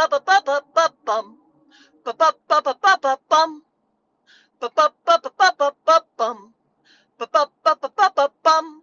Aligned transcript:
ba 0.00 0.08
ba 0.08 0.20
ba 0.24 0.40
ba 0.40 0.60
ba 0.72 0.86
bum. 1.04 1.36
Ba 2.04 2.12
ba 2.16 2.32
ba 2.48 2.62
ba 2.64 2.72
ba 2.80 2.96
ba 2.96 3.12
bum. 3.28 3.60
Ba 4.60 4.68
ba 4.72 4.88
ba 5.04 5.18
ba 5.20 5.30
ba 5.36 5.52
ba 5.58 5.68
ba 5.84 6.00
bum. 6.16 6.54
Ba 7.18 7.26
ba 7.28 7.44
ba 7.60 7.74
ba 7.76 7.88
ba 7.92 8.08
ba 8.16 8.26
bum. 8.42 8.82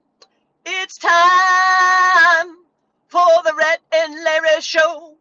It's 0.66 0.98
time 1.00 2.62
for 3.08 3.26
the 3.42 3.54
Rhett 3.58 3.82
and 3.98 4.14
Larry 4.22 4.62
show. 4.62 5.18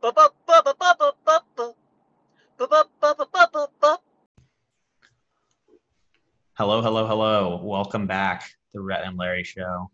Ba 0.00 0.12
ba 0.16 0.32
ba 0.46 0.62
ba 0.64 0.72
ba 0.80 0.96
ba 0.96 1.12
ba 1.26 1.36
ba. 1.56 1.66
Ba 2.56 2.66
ba 2.66 2.88
ba 3.12 3.44
ba 3.52 3.68
ba. 3.80 3.92
Hello, 6.56 6.80
hello, 6.80 7.06
hello. 7.06 7.60
Welcome 7.62 8.06
back 8.06 8.48
to 8.72 8.78
the 8.78 8.80
Rhett 8.80 9.04
and 9.04 9.18
Larry 9.18 9.44
show. 9.44 9.90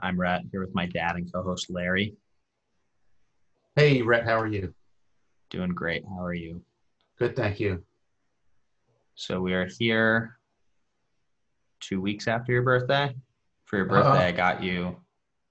I'm 0.00 0.18
Rhett 0.18 0.48
here 0.50 0.64
with 0.64 0.74
my 0.74 0.86
dad 0.86 1.16
and 1.16 1.30
co-host 1.30 1.68
Larry. 1.68 2.16
Hey, 3.92 4.00
Rhett, 4.00 4.24
how 4.24 4.40
are 4.40 4.46
you? 4.46 4.72
Doing 5.50 5.72
great. 5.72 6.02
How 6.08 6.24
are 6.24 6.32
you? 6.32 6.62
Good, 7.18 7.36
thank 7.36 7.60
you. 7.60 7.82
So 9.16 9.38
we 9.42 9.52
are 9.52 9.68
here 9.78 10.38
two 11.80 12.00
weeks 12.00 12.26
after 12.26 12.52
your 12.52 12.62
birthday. 12.62 13.14
For 13.66 13.76
your 13.76 13.84
birthday, 13.84 14.08
Uh-huh. 14.08 14.28
I 14.28 14.32
got 14.32 14.62
you 14.62 14.96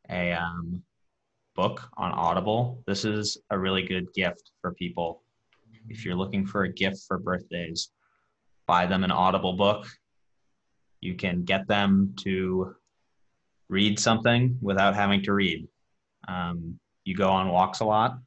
a 0.10 0.32
um, 0.32 0.82
book 1.56 1.88
on 1.98 2.14
Audible. 2.14 2.82
This 2.88 3.06
is 3.06 3.38
a 3.52 3.60
really 3.60 3.84
good 3.84 4.12
gift 4.16 4.50
for 4.60 4.74
people. 4.74 5.22
If 5.90 6.04
you're 6.04 6.16
looking 6.16 6.44
for 6.44 6.64
a 6.64 6.74
gift 6.74 7.02
for 7.08 7.20
birthdays, 7.20 7.92
buy 8.66 8.88
them 8.88 9.04
an 9.04 9.12
Audible 9.12 9.54
book. 9.54 9.86
You 11.00 11.14
can 11.14 11.44
get 11.44 11.68
them 11.68 12.16
to 12.22 12.76
read 13.70 14.00
something 14.00 14.58
without 14.64 14.96
having 14.96 15.22
to 15.26 15.34
read. 15.34 15.68
Um, 16.28 16.80
you 17.04 17.16
go 17.16 17.30
on 17.30 17.50
walks 17.50 17.82
a 17.82 17.86
lot, 17.86 18.18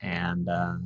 and 0.00 0.48
uh, 0.48 0.76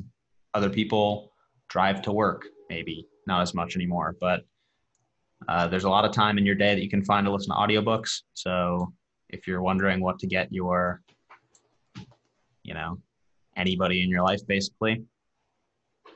other 0.55 0.71
people 0.71 1.33
drive 1.69 2.03
to 2.03 2.13
work, 2.13 2.47
maybe 2.69 3.07
not 3.27 3.43
as 3.43 3.55
much 3.55 3.77
anymore, 3.77 4.17
but 4.21 4.45
uh, 5.49 5.67
there's 5.67 5.85
a 5.85 5.89
lot 5.89 6.05
of 6.05 6.13
time 6.13 6.39
in 6.39 6.47
your 6.47 6.55
day 6.55 6.75
that 6.75 6.83
you 6.83 6.91
can 6.91 7.05
find 7.05 7.27
to 7.27 7.33
listen 7.33 7.51
to 7.51 7.57
audiobooks. 7.57 8.23
So 8.35 8.93
if 9.29 9.47
you're 9.47 9.63
wondering 9.63 10.01
what 10.01 10.19
to 10.21 10.27
get 10.27 10.53
your, 10.53 11.03
you 12.63 12.75
know, 12.75 12.99
anybody 13.57 14.03
in 14.03 14.09
your 14.09 14.23
life 14.23 14.41
basically 14.47 15.03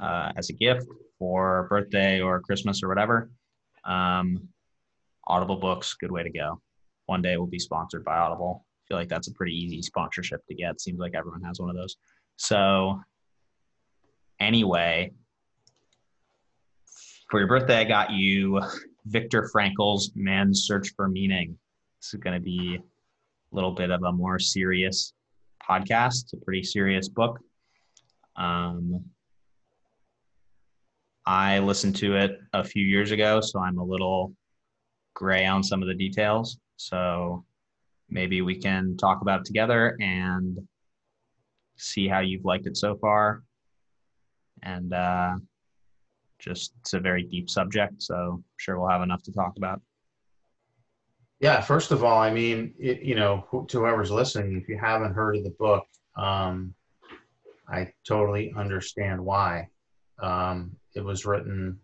uh, 0.00 0.32
as 0.36 0.50
a 0.50 0.52
gift 0.52 0.86
for 1.18 1.66
birthday 1.68 2.20
or 2.20 2.40
Christmas 2.40 2.82
or 2.82 2.88
whatever, 2.88 3.30
um, 3.84 4.48
Audible 5.28 5.56
books, 5.56 5.94
good 5.94 6.12
way 6.12 6.22
to 6.22 6.30
go. 6.30 6.60
One 7.06 7.20
day 7.20 7.36
we'll 7.36 7.48
be 7.48 7.58
sponsored 7.58 8.04
by 8.04 8.16
Audible. 8.16 8.64
I 8.64 8.82
feel 8.86 8.96
like 8.96 9.08
that's 9.08 9.26
a 9.26 9.32
pretty 9.32 9.52
easy 9.52 9.82
sponsorship 9.82 10.46
to 10.46 10.54
get. 10.54 10.80
Seems 10.80 11.00
like 11.00 11.14
everyone 11.16 11.42
has 11.42 11.58
one 11.58 11.68
of 11.68 11.74
those. 11.74 11.96
So 12.36 13.00
anyway, 14.40 15.12
for 17.30 17.40
your 17.40 17.48
birthday, 17.48 17.78
I 17.78 17.84
got 17.84 18.12
you 18.12 18.60
Viktor 19.06 19.48
Frankl's 19.52 20.10
Man's 20.14 20.64
Search 20.64 20.92
for 20.94 21.08
Meaning. 21.08 21.58
This 22.00 22.14
is 22.14 22.20
going 22.20 22.34
to 22.34 22.44
be 22.44 22.76
a 22.76 23.54
little 23.54 23.72
bit 23.72 23.90
of 23.90 24.02
a 24.04 24.12
more 24.12 24.38
serious 24.38 25.12
podcast. 25.68 26.24
It's 26.24 26.32
a 26.34 26.44
pretty 26.44 26.62
serious 26.62 27.08
book. 27.08 27.38
Um, 28.36 29.04
I 31.24 31.58
listened 31.58 31.96
to 31.96 32.16
it 32.16 32.38
a 32.52 32.62
few 32.62 32.84
years 32.84 33.10
ago, 33.10 33.40
so 33.40 33.58
I'm 33.58 33.78
a 33.78 33.84
little 33.84 34.32
gray 35.14 35.46
on 35.46 35.62
some 35.62 35.82
of 35.82 35.88
the 35.88 35.94
details. 35.94 36.58
So 36.76 37.44
maybe 38.08 38.42
we 38.42 38.56
can 38.56 38.96
talk 38.96 39.22
about 39.22 39.40
it 39.40 39.46
together 39.46 39.96
and 40.00 40.58
see 41.76 42.08
how 42.08 42.20
you've 42.20 42.44
liked 42.44 42.66
it 42.66 42.76
so 42.76 42.96
far. 42.96 43.42
And 44.62 44.92
uh, 44.92 45.36
just 46.38 46.72
it's 46.80 46.94
a 46.94 47.00
very 47.00 47.22
deep 47.22 47.50
subject, 47.50 48.02
so 48.02 48.14
I'm 48.14 48.44
sure 48.56 48.78
we'll 48.78 48.88
have 48.88 49.02
enough 49.02 49.22
to 49.24 49.32
talk 49.32 49.54
about. 49.56 49.80
Yeah, 51.40 51.60
first 51.60 51.92
of 51.92 52.02
all, 52.02 52.18
I 52.18 52.32
mean, 52.32 52.74
it, 52.78 53.02
you 53.02 53.14
know, 53.14 53.46
to 53.68 53.80
whoever's 53.80 54.10
listening, 54.10 54.56
if 54.56 54.68
you 54.68 54.78
haven't 54.78 55.12
heard 55.12 55.36
of 55.36 55.44
the 55.44 55.54
book, 55.58 55.84
um, 56.16 56.74
I 57.68 57.92
totally 58.06 58.54
understand 58.56 59.22
why. 59.22 59.68
Um, 60.22 60.76
it 60.94 61.04
was 61.04 61.26
written 61.26 61.78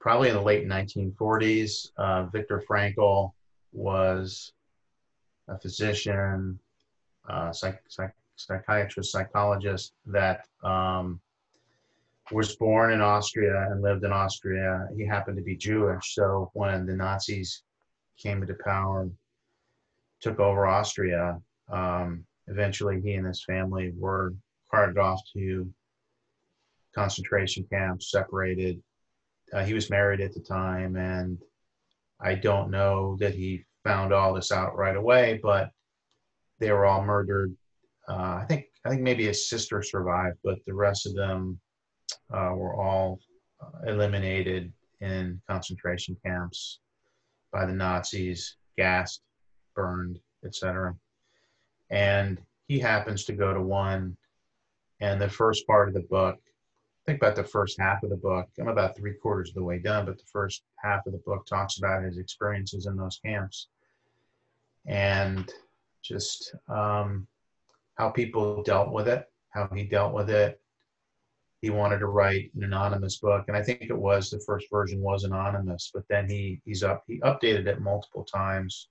probably 0.00 0.28
in 0.28 0.34
the 0.34 0.42
late 0.42 0.66
1940s. 0.66 1.90
Uh, 1.96 2.24
Viktor 2.24 2.62
Frankl 2.68 3.32
was 3.72 4.52
a 5.48 5.58
physician, 5.58 6.58
uh, 7.28 7.52
psych, 7.52 7.80
psych, 7.88 8.12
psychiatrist, 8.36 9.12
psychologist 9.12 9.92
that 10.06 10.46
um, 10.62 11.20
was 12.30 12.56
born 12.56 12.92
in 12.92 13.00
Austria 13.00 13.68
and 13.70 13.82
lived 13.82 14.04
in 14.04 14.12
Austria. 14.12 14.88
He 14.96 15.06
happened 15.06 15.36
to 15.36 15.42
be 15.42 15.56
Jewish, 15.56 16.14
so 16.14 16.50
when 16.54 16.86
the 16.86 16.94
Nazis 16.94 17.62
came 18.18 18.42
into 18.42 18.56
power 18.64 19.02
and 19.02 19.12
took 20.20 20.40
over 20.40 20.66
Austria, 20.66 21.40
um, 21.70 22.24
eventually 22.48 23.00
he 23.00 23.14
and 23.14 23.26
his 23.26 23.44
family 23.44 23.92
were 23.96 24.34
carted 24.70 24.98
off 24.98 25.20
to 25.34 25.68
concentration 26.94 27.66
camps, 27.70 28.10
separated. 28.10 28.82
Uh, 29.52 29.64
he 29.64 29.74
was 29.74 29.90
married 29.90 30.20
at 30.20 30.32
the 30.32 30.40
time, 30.40 30.96
and 30.96 31.38
I 32.20 32.34
don't 32.34 32.70
know 32.70 33.16
that 33.20 33.34
he 33.34 33.64
found 33.82 34.12
all 34.12 34.32
this 34.32 34.50
out 34.50 34.76
right 34.76 34.96
away, 34.96 35.40
but 35.42 35.70
they 36.58 36.72
were 36.72 36.86
all 36.86 37.04
murdered. 37.04 37.54
Uh, 38.08 38.40
I 38.42 38.44
think 38.48 38.66
I 38.84 38.90
think 38.90 39.02
maybe 39.02 39.24
his 39.24 39.48
sister 39.48 39.82
survived, 39.82 40.38
but 40.44 40.58
the 40.66 40.74
rest 40.74 41.06
of 41.06 41.14
them 41.14 41.58
uh, 42.32 42.52
were 42.54 42.74
all 42.74 43.18
uh, 43.62 43.90
eliminated 43.90 44.72
in 45.00 45.40
concentration 45.48 46.16
camps 46.24 46.80
by 47.52 47.64
the 47.64 47.72
Nazis, 47.72 48.56
gassed, 48.76 49.22
burned, 49.74 50.18
etc. 50.44 50.94
And 51.90 52.40
he 52.68 52.78
happens 52.78 53.24
to 53.24 53.32
go 53.32 53.54
to 53.54 53.60
one, 53.60 54.16
and 55.00 55.20
the 55.20 55.28
first 55.28 55.66
part 55.66 55.88
of 55.88 55.94
the 55.94 56.00
book, 56.00 56.38
think 57.06 57.18
about 57.18 57.36
the 57.36 57.44
first 57.44 57.78
half 57.78 58.02
of 58.02 58.10
the 58.10 58.16
book. 58.16 58.48
I'm 58.58 58.68
about 58.68 58.96
three 58.96 59.14
quarters 59.14 59.50
of 59.50 59.54
the 59.54 59.64
way 59.64 59.78
done, 59.78 60.06
but 60.06 60.18
the 60.18 60.24
first 60.30 60.62
half 60.76 61.06
of 61.06 61.12
the 61.12 61.22
book 61.26 61.46
talks 61.46 61.78
about 61.78 62.02
his 62.02 62.18
experiences 62.18 62.86
in 62.86 62.96
those 62.96 63.18
camps 63.24 63.68
and 64.86 65.50
just 66.02 66.54
um, 66.68 67.26
how 67.96 68.10
people 68.10 68.62
dealt 68.62 68.92
with 68.92 69.08
it, 69.08 69.24
how 69.50 69.68
he 69.74 69.84
dealt 69.84 70.14
with 70.14 70.30
it. 70.30 70.60
He 71.60 71.70
wanted 71.70 72.00
to 72.00 72.06
write 72.06 72.50
an 72.54 72.64
anonymous 72.64 73.18
book, 73.18 73.44
and 73.48 73.56
I 73.56 73.62
think 73.62 73.82
it 73.82 73.96
was 73.96 74.28
the 74.28 74.42
first 74.46 74.66
version 74.70 75.00
was 75.00 75.24
anonymous, 75.24 75.90
but 75.94 76.04
then 76.10 76.28
he 76.28 76.60
he's 76.64 76.82
up 76.82 77.04
he 77.06 77.20
updated 77.20 77.66
it 77.66 77.80
multiple 77.80 78.24
times. 78.24 78.88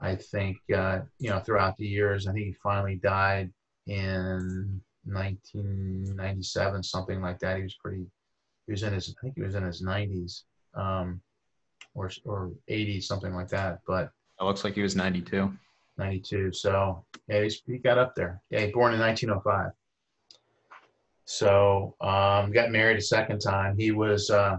I 0.00 0.16
think 0.16 0.56
uh, 0.74 1.00
you 1.18 1.30
know 1.30 1.38
throughout 1.38 1.76
the 1.76 1.86
years. 1.86 2.26
I 2.26 2.32
think 2.32 2.46
he 2.46 2.54
finally 2.62 2.96
died 2.96 3.52
in 3.86 4.80
1997, 5.04 6.82
something 6.82 7.20
like 7.20 7.38
that. 7.40 7.58
He 7.58 7.62
was 7.62 7.76
pretty. 7.82 8.04
He 8.66 8.72
was 8.72 8.82
in 8.82 8.92
his. 8.92 9.14
I 9.16 9.20
think 9.22 9.34
he 9.36 9.42
was 9.42 9.54
in 9.54 9.62
his 9.62 9.82
90s, 9.82 10.42
um, 10.74 11.20
or 11.94 12.10
or 12.24 12.50
80s, 12.68 13.04
something 13.04 13.34
like 13.34 13.48
that. 13.48 13.78
But 13.86 14.10
It 14.40 14.44
looks 14.44 14.64
like 14.64 14.74
he 14.74 14.82
was 14.82 14.96
92. 14.96 15.52
92. 16.00 16.52
So 16.52 17.04
yeah, 17.28 17.42
he's, 17.42 17.62
he 17.66 17.78
got 17.78 17.98
up 17.98 18.14
there. 18.16 18.42
Yeah, 18.50 18.66
born 18.72 18.94
in 18.94 19.00
1905. 19.00 19.70
So 21.26 21.94
um, 22.00 22.50
got 22.50 22.72
married 22.72 22.98
a 22.98 23.02
second 23.02 23.38
time. 23.38 23.76
He 23.78 23.92
was 23.92 24.30
uh, 24.30 24.56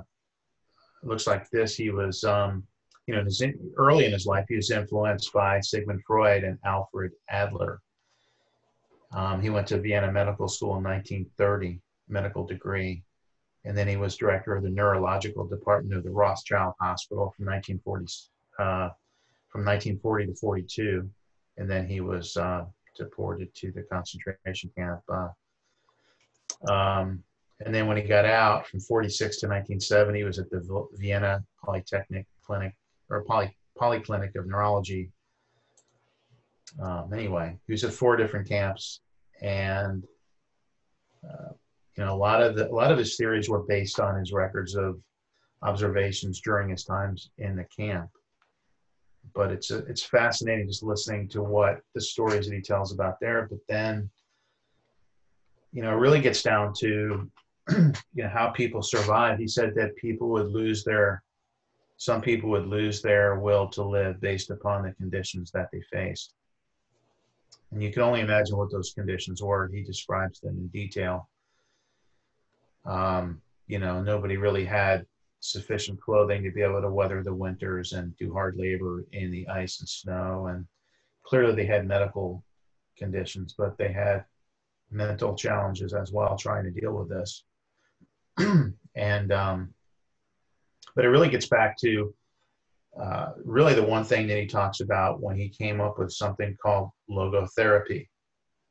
looks 1.03 1.27
like 1.27 1.49
this. 1.49 1.75
He 1.75 1.89
was 1.89 2.23
um, 2.23 2.63
you 3.07 3.15
know 3.15 3.25
his, 3.25 3.43
early 3.77 4.05
in 4.05 4.13
his 4.13 4.25
life 4.25 4.45
he 4.47 4.55
was 4.55 4.71
influenced 4.71 5.33
by 5.33 5.59
Sigmund 5.59 6.01
Freud 6.07 6.45
and 6.45 6.57
Alfred 6.63 7.11
Adler. 7.29 7.81
Um, 9.11 9.41
he 9.41 9.49
went 9.49 9.67
to 9.67 9.81
Vienna 9.81 10.09
Medical 10.09 10.47
School 10.47 10.77
in 10.77 10.83
1930, 10.83 11.81
medical 12.07 12.45
degree, 12.45 13.03
and 13.65 13.77
then 13.77 13.89
he 13.89 13.97
was 13.97 14.15
director 14.15 14.55
of 14.55 14.63
the 14.63 14.69
neurological 14.69 15.45
department 15.45 15.97
of 15.97 16.05
the 16.05 16.11
Rothschild 16.11 16.75
Hospital 16.79 17.33
from 17.35 17.47
1940 17.47 18.05
uh, 18.59 18.89
from 19.49 19.65
1940 19.65 20.27
to 20.27 20.35
42, 20.35 21.09
and 21.57 21.69
then 21.69 21.87
he 21.87 22.01
was 22.01 22.37
uh, 22.37 22.65
deported 22.97 23.53
to 23.55 23.71
the 23.71 23.83
concentration 23.83 24.71
camp. 24.77 25.01
Uh, 25.09 25.29
um, 26.71 27.23
and 27.65 27.73
then 27.73 27.87
when 27.87 27.97
he 27.97 28.03
got 28.03 28.25
out 28.25 28.67
from 28.67 28.79
46 28.79 29.37
to 29.39 29.47
1970, 29.47 30.19
he 30.19 30.23
was 30.23 30.39
at 30.39 30.49
the 30.49 30.59
Vi- 30.61 30.97
Vienna 30.97 31.43
Polytechnic 31.63 32.25
Clinic 32.43 32.75
or 33.09 33.23
Poly, 33.23 33.55
Polyclinic 33.79 34.35
of 34.35 34.47
Neurology. 34.47 35.11
Um, 36.81 37.11
anyway, 37.13 37.57
he 37.67 37.73
was 37.73 37.83
at 37.83 37.93
four 37.93 38.15
different 38.15 38.47
camps, 38.47 39.01
and 39.41 40.03
uh, 41.23 41.49
you 41.97 42.05
know 42.05 42.13
a 42.13 42.17
lot 42.17 42.41
of 42.41 42.55
the, 42.55 42.69
a 42.69 42.73
lot 42.73 42.91
of 42.91 42.97
his 42.97 43.17
theories 43.17 43.49
were 43.49 43.63
based 43.63 43.99
on 43.99 44.17
his 44.17 44.31
records 44.31 44.75
of 44.75 44.99
observations 45.63 46.41
during 46.41 46.69
his 46.69 46.83
times 46.83 47.29
in 47.37 47.55
the 47.55 47.65
camp. 47.65 48.09
But 49.33 49.51
it's 49.51 49.71
a, 49.71 49.77
it's 49.85 50.03
fascinating 50.03 50.67
just 50.67 50.83
listening 50.83 51.29
to 51.29 51.41
what 51.41 51.81
the 51.95 52.01
stories 52.01 52.47
that 52.47 52.55
he 52.55 52.61
tells 52.61 52.91
about 52.91 53.19
there. 53.21 53.47
But 53.49 53.59
then 53.69 54.09
you 55.71 55.81
know, 55.81 55.91
it 55.91 55.99
really 55.99 56.21
gets 56.21 56.41
down 56.41 56.73
to 56.79 57.29
you 57.69 57.93
know 58.15 58.29
how 58.29 58.49
people 58.49 58.81
survive. 58.81 59.39
He 59.39 59.47
said 59.47 59.73
that 59.75 59.95
people 59.95 60.29
would 60.29 60.47
lose 60.47 60.83
their 60.83 61.23
some 61.97 62.21
people 62.21 62.49
would 62.49 62.65
lose 62.65 63.01
their 63.01 63.39
will 63.39 63.67
to 63.69 63.83
live 63.83 64.19
based 64.19 64.49
upon 64.49 64.83
the 64.83 64.91
conditions 64.93 65.51
that 65.51 65.69
they 65.71 65.81
faced. 65.91 66.33
And 67.71 67.81
you 67.81 67.91
can 67.91 68.01
only 68.01 68.21
imagine 68.21 68.57
what 68.57 68.71
those 68.71 68.91
conditions 68.93 69.41
were. 69.41 69.69
He 69.71 69.83
describes 69.83 70.39
them 70.39 70.57
in 70.57 70.67
detail. 70.69 71.29
Um, 72.85 73.41
you 73.67 73.77
know, 73.77 74.01
nobody 74.01 74.37
really 74.37 74.65
had 74.65 75.05
sufficient 75.41 75.99
clothing 75.99 76.43
to 76.43 76.51
be 76.51 76.61
able 76.61 76.81
to 76.81 76.89
weather 76.89 77.21
the 77.23 77.33
winters 77.33 77.93
and 77.93 78.15
do 78.17 78.31
hard 78.31 78.55
labor 78.57 79.05
in 79.11 79.31
the 79.31 79.47
ice 79.49 79.79
and 79.79 79.89
snow. 79.89 80.47
And 80.47 80.65
clearly 81.23 81.55
they 81.55 81.65
had 81.65 81.87
medical 81.87 82.43
conditions, 82.97 83.55
but 83.57 83.77
they 83.77 83.91
had 83.91 84.23
mental 84.91 85.35
challenges 85.35 85.93
as 85.93 86.11
well 86.11 86.37
trying 86.37 86.63
to 86.63 86.79
deal 86.79 86.93
with 86.93 87.09
this. 87.09 87.43
and 88.95 89.31
um, 89.31 89.73
but 90.95 91.05
it 91.05 91.09
really 91.09 91.29
gets 91.29 91.47
back 91.47 91.77
to 91.77 92.13
uh, 92.99 93.31
really 93.43 93.73
the 93.73 93.83
one 93.83 94.03
thing 94.03 94.27
that 94.27 94.37
he 94.37 94.45
talks 94.45 94.81
about 94.81 95.21
when 95.21 95.37
he 95.37 95.49
came 95.49 95.81
up 95.81 95.97
with 95.97 96.11
something 96.11 96.55
called 96.61 96.89
logotherapy. 97.09 98.07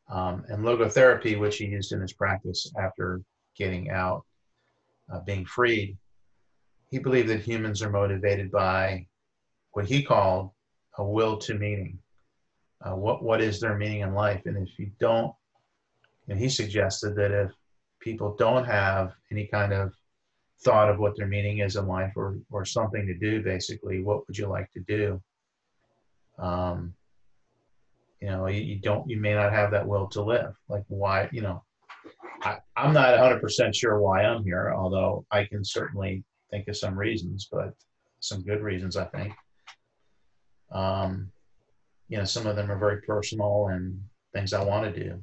Um, 0.09 0.45
and 0.49 0.65
logotherapy, 0.65 1.39
which 1.39 1.59
he 1.59 1.67
used 1.67 1.93
in 1.93 2.01
his 2.01 2.13
practice 2.13 2.71
after 2.79 3.23
getting 3.57 3.91
out, 3.91 4.25
uh, 5.13 5.21
being 5.21 5.47
freed, 5.47 5.97
he 6.91 6.99
believed 6.99 7.29
that 7.29 7.41
humans 7.41 7.83
are 7.83 7.91
motivated 7.91 8.51
by 8.51 9.07
what 9.73 9.87
he 9.87 10.03
called 10.03 10.51
a 10.99 11.05
will 11.05 11.39
to 11.39 11.55
meaning. 11.55 11.99
Uh, 12.85 12.97
what 12.97 13.23
what 13.23 13.41
is 13.41 13.61
their 13.61 13.77
meaning 13.77 14.01
in 14.01 14.15
life? 14.15 14.43
And 14.47 14.57
if 14.57 14.79
you 14.79 14.91
don't, 14.99 15.33
and 16.29 16.39
he 16.39 16.49
suggested 16.49 17.15
that 17.17 17.31
if 17.31 17.51
people 18.01 18.35
don't 18.39 18.65
have 18.65 19.13
any 19.31 19.47
kind 19.47 19.73
of 19.73 19.93
thought 20.63 20.91
of 20.91 20.99
what 20.99 21.17
their 21.17 21.27
meaning 21.27 21.59
is 21.59 21.77
in 21.77 21.87
life 21.87 22.13
or, 22.17 22.39
or 22.51 22.65
something 22.65 23.07
to 23.07 23.15
do, 23.15 23.43
basically, 23.43 24.03
what 24.03 24.27
would 24.27 24.37
you 24.37 24.47
like 24.47 24.71
to 24.73 24.81
do? 24.81 25.23
Um, 26.39 26.95
you 28.21 28.29
know, 28.29 28.47
you, 28.47 28.61
you 28.61 28.81
don't, 28.81 29.09
you 29.09 29.19
may 29.19 29.35
not 29.35 29.53
have 29.53 29.71
that 29.71 29.87
will 29.87 30.07
to 30.09 30.23
live. 30.23 30.55
Like, 30.69 30.85
why, 30.89 31.29
you 31.33 31.41
know, 31.41 31.63
I, 32.43 32.59
I'm 32.77 32.93
not 32.93 33.19
100% 33.19 33.75
sure 33.75 34.01
why 34.01 34.23
I'm 34.23 34.45
here, 34.45 34.73
although 34.77 35.25
I 35.31 35.45
can 35.45 35.65
certainly 35.65 36.25
think 36.51 36.69
of 36.69 36.77
some 36.77 36.99
reasons, 36.99 37.49
but 37.51 37.75
some 38.21 38.43
good 38.43 38.63
reasons, 38.63 38.97
I 38.97 39.05
think. 39.07 39.35
Um, 40.71 41.31
you 42.09 42.19
know, 42.19 42.25
some 42.25 42.47
of 42.47 42.57
them 42.57 42.71
are 42.71 42.79
very 42.79 43.03
personal 43.03 43.69
and 43.69 44.01
things 44.33 44.53
I 44.53 44.63
want 44.65 44.93
to 44.93 45.01
do. 45.01 45.23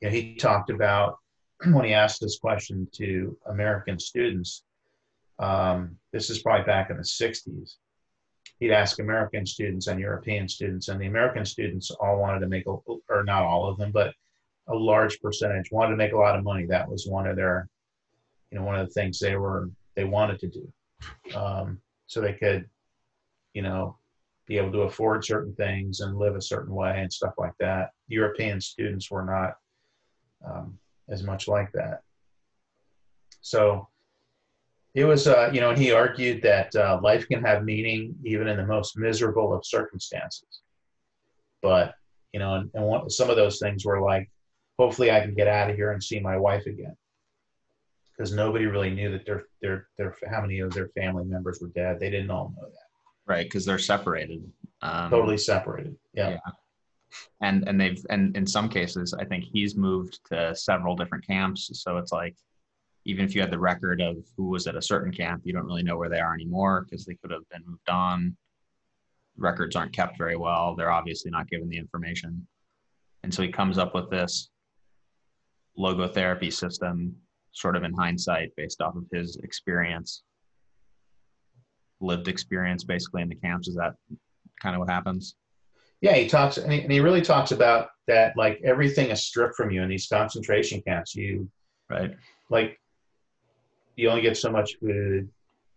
You 0.00 0.08
know, 0.08 0.10
he 0.10 0.36
talked 0.36 0.70
about 0.70 1.18
when 1.72 1.84
he 1.84 1.94
asked 1.94 2.20
this 2.20 2.38
question 2.38 2.88
to 2.92 3.36
American 3.46 3.98
students, 3.98 4.64
um, 5.38 5.96
this 6.12 6.30
is 6.30 6.42
probably 6.42 6.64
back 6.64 6.90
in 6.90 6.96
the 6.96 7.02
60s, 7.02 7.76
he'd 8.60 8.72
ask 8.72 8.98
American 8.98 9.46
students 9.46 9.86
and 9.86 9.98
European 9.98 10.48
students, 10.48 10.88
and 10.88 11.00
the 11.00 11.06
American 11.06 11.44
students 11.44 11.90
all 11.90 12.18
wanted 12.18 12.40
to 12.40 12.48
make, 12.48 12.66
a, 12.66 12.76
or 13.08 13.24
not 13.24 13.42
all 13.42 13.68
of 13.68 13.78
them, 13.78 13.90
but 13.90 14.14
a 14.68 14.74
large 14.74 15.20
percentage 15.20 15.70
wanted 15.70 15.90
to 15.90 15.96
make 15.96 16.12
a 16.12 16.16
lot 16.16 16.36
of 16.36 16.44
money. 16.44 16.66
That 16.66 16.88
was 16.88 17.06
one 17.06 17.26
of 17.26 17.36
their, 17.36 17.68
you 18.50 18.58
know, 18.58 18.64
one 18.64 18.78
of 18.78 18.86
the 18.86 18.92
things 18.92 19.18
they 19.18 19.36
were, 19.36 19.70
they 19.96 20.04
wanted 20.04 20.38
to 20.40 20.48
do. 20.48 20.72
Um, 21.34 21.80
so 22.06 22.20
they 22.20 22.32
could, 22.32 22.68
you 23.52 23.62
know, 23.62 23.96
be 24.46 24.58
able 24.58 24.72
to 24.72 24.82
afford 24.82 25.24
certain 25.24 25.54
things 25.54 26.00
and 26.00 26.18
live 26.18 26.36
a 26.36 26.42
certain 26.42 26.74
way 26.74 27.00
and 27.00 27.12
stuff 27.12 27.34
like 27.38 27.54
that. 27.60 27.90
European 28.08 28.60
students 28.60 29.10
were 29.10 29.24
not 29.24 29.54
um, 30.46 30.78
as 31.08 31.22
much 31.22 31.48
like 31.48 31.72
that. 31.72 32.00
So 33.40 33.88
it 34.94 35.04
was, 35.04 35.26
uh, 35.26 35.50
you 35.52 35.60
know, 35.60 35.70
and 35.70 35.78
he 35.78 35.92
argued 35.92 36.42
that 36.42 36.74
uh, 36.76 37.00
life 37.02 37.26
can 37.26 37.42
have 37.42 37.64
meaning 37.64 38.14
even 38.24 38.48
in 38.48 38.56
the 38.56 38.66
most 38.66 38.96
miserable 38.96 39.52
of 39.52 39.66
circumstances. 39.66 40.60
But, 41.62 41.94
you 42.32 42.40
know, 42.40 42.54
and, 42.54 42.70
and 42.74 42.84
one, 42.84 43.10
some 43.10 43.30
of 43.30 43.36
those 43.36 43.58
things 43.58 43.84
were 43.84 44.00
like, 44.00 44.30
hopefully 44.78 45.10
I 45.10 45.20
can 45.20 45.34
get 45.34 45.48
out 45.48 45.70
of 45.70 45.76
here 45.76 45.92
and 45.92 46.02
see 46.02 46.20
my 46.20 46.36
wife 46.36 46.66
again. 46.66 46.96
Because 48.16 48.32
nobody 48.32 48.66
really 48.66 48.90
knew 48.90 49.10
that 49.10 49.26
their, 49.26 49.44
their, 49.60 49.88
their, 49.98 50.14
how 50.30 50.40
many 50.40 50.60
of 50.60 50.72
their 50.72 50.88
family 50.88 51.24
members 51.24 51.58
were 51.60 51.68
dead. 51.68 51.98
They 51.98 52.10
didn't 52.10 52.30
all 52.30 52.54
know 52.56 52.68
that. 52.68 53.32
Right. 53.32 53.46
Because 53.46 53.64
they're 53.64 53.78
separated. 53.78 54.44
Um, 54.82 55.10
totally 55.10 55.38
separated. 55.38 55.96
Yeah. 56.12 56.30
yeah 56.30 56.38
and 57.40 57.68
and 57.68 57.80
they've 57.80 58.04
and 58.10 58.36
in 58.36 58.46
some 58.46 58.68
cases 58.68 59.14
i 59.14 59.24
think 59.24 59.44
he's 59.44 59.76
moved 59.76 60.20
to 60.26 60.54
several 60.54 60.96
different 60.96 61.26
camps 61.26 61.70
so 61.72 61.96
it's 61.96 62.12
like 62.12 62.36
even 63.04 63.24
if 63.24 63.34
you 63.34 63.40
had 63.40 63.50
the 63.50 63.58
record 63.58 64.00
of 64.00 64.16
who 64.36 64.48
was 64.48 64.66
at 64.66 64.76
a 64.76 64.82
certain 64.82 65.12
camp 65.12 65.42
you 65.44 65.52
don't 65.52 65.66
really 65.66 65.82
know 65.82 65.96
where 65.96 66.08
they 66.08 66.20
are 66.20 66.34
anymore 66.34 66.84
because 66.84 67.04
they 67.04 67.14
could 67.14 67.30
have 67.30 67.48
been 67.50 67.62
moved 67.66 67.88
on 67.88 68.36
records 69.36 69.76
aren't 69.76 69.92
kept 69.92 70.16
very 70.16 70.36
well 70.36 70.74
they're 70.74 70.92
obviously 70.92 71.30
not 71.30 71.48
given 71.48 71.68
the 71.68 71.78
information 71.78 72.46
and 73.22 73.32
so 73.32 73.42
he 73.42 73.48
comes 73.48 73.78
up 73.78 73.94
with 73.94 74.10
this 74.10 74.50
logotherapy 75.78 76.52
system 76.52 77.14
sort 77.54 77.76
of 77.76 77.82
in 77.82 77.92
hindsight 77.94 78.50
based 78.56 78.80
off 78.80 78.94
of 78.96 79.04
his 79.12 79.36
experience 79.36 80.22
lived 82.00 82.28
experience 82.28 82.84
basically 82.84 83.22
in 83.22 83.28
the 83.28 83.34
camps 83.36 83.68
is 83.68 83.76
that 83.76 83.94
kind 84.60 84.74
of 84.74 84.80
what 84.80 84.90
happens 84.90 85.36
yeah, 86.04 86.16
he 86.16 86.28
talks 86.28 86.58
and 86.58 86.70
he, 86.70 86.82
and 86.82 86.92
he, 86.92 87.00
really 87.00 87.22
talks 87.22 87.50
about 87.50 87.88
that 88.08 88.36
like 88.36 88.60
everything 88.62 89.08
is 89.08 89.22
stripped 89.22 89.54
from 89.54 89.70
you 89.70 89.82
in 89.82 89.88
these 89.88 90.06
concentration 90.06 90.82
camps. 90.86 91.14
You 91.14 91.48
right 91.88 92.14
like 92.50 92.78
you 93.96 94.10
only 94.10 94.20
get 94.20 94.36
so 94.36 94.50
much 94.50 94.76
food. 94.80 95.30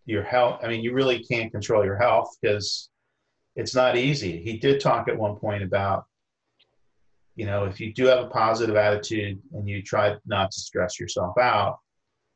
Your 0.06 0.24
health. 0.24 0.60
I 0.62 0.68
mean, 0.68 0.84
you 0.84 0.94
really 0.94 1.24
can't 1.24 1.50
control 1.50 1.86
your 1.86 1.96
health 1.96 2.36
because 2.42 2.90
it's 3.56 3.74
not 3.74 3.96
easy. 3.96 4.44
He 4.44 4.58
did 4.58 4.82
talk 4.82 5.08
at 5.08 5.18
one 5.18 5.38
point 5.38 5.64
about 5.64 6.04
you 7.38 7.46
know 7.46 7.64
if 7.64 7.80
you 7.80 7.94
do 7.94 8.06
have 8.08 8.26
a 8.26 8.28
positive 8.28 8.76
attitude 8.76 9.40
and 9.54 9.70
you 9.70 9.82
try 9.82 10.16
not 10.26 10.52
to 10.52 10.60
stress 10.60 11.00
yourself 11.00 11.38
out, 11.38 11.80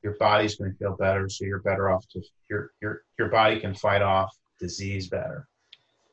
your 0.03 0.13
body's 0.13 0.55
going 0.55 0.71
to 0.71 0.77
feel 0.77 0.95
better. 0.95 1.27
So 1.27 1.43
you're 1.43 1.59
better 1.59 1.91
off 1.91 2.07
to 2.13 2.21
your 2.49 2.71
your 2.81 3.03
your 3.19 3.27
body 3.27 3.59
can 3.59 3.73
fight 3.73 4.01
off 4.01 4.33
disease 4.59 5.09
better. 5.09 5.47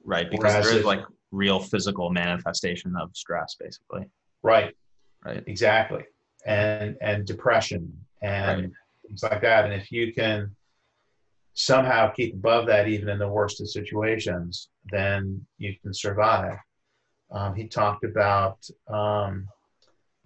Right, 0.05 0.31
because 0.31 0.55
Whereas 0.55 0.65
there 0.65 0.75
is 0.75 0.81
if, 0.81 0.87
like 0.87 1.05
real 1.31 1.61
physical 1.61 2.11
manifestation 2.11 2.95
of 2.97 3.11
stress 3.15 3.57
basically 3.59 4.07
right 4.43 4.75
right 5.25 5.43
exactly 5.47 6.05
and 6.47 6.97
and 7.01 7.27
depression 7.27 7.93
and 8.23 8.63
right. 8.63 8.71
things 9.07 9.23
like 9.23 9.43
that 9.43 9.65
and 9.65 9.75
if 9.75 9.93
you 9.93 10.13
can 10.13 10.55
somehow 11.55 12.11
keep 12.11 12.35
above 12.35 12.67
that 12.67 12.89
even 12.89 13.09
in 13.09 13.19
the 13.19 13.29
worst 13.29 13.61
of 13.61 13.69
situations 13.69 14.71
then 14.91 15.45
you 15.59 15.75
can 15.83 15.93
survive 15.93 16.57
um, 17.31 17.55
he 17.55 17.67
talked 17.67 18.05
about 18.05 18.59
um, 18.89 19.49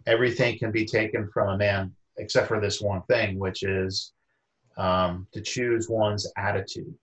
everything 0.07 0.59
can 0.59 0.71
be 0.71 0.85
taken 0.85 1.29
from 1.33 1.49
a 1.49 1.57
man 1.57 1.93
except 2.19 2.49
for 2.49 2.61
this 2.61 2.81
one 2.81 3.03
thing 3.03 3.39
which 3.39 3.63
is 3.63 4.13
um, 4.77 5.27
to 5.33 5.41
choose 5.41 5.89
one's 5.89 6.31
attitude 6.37 6.95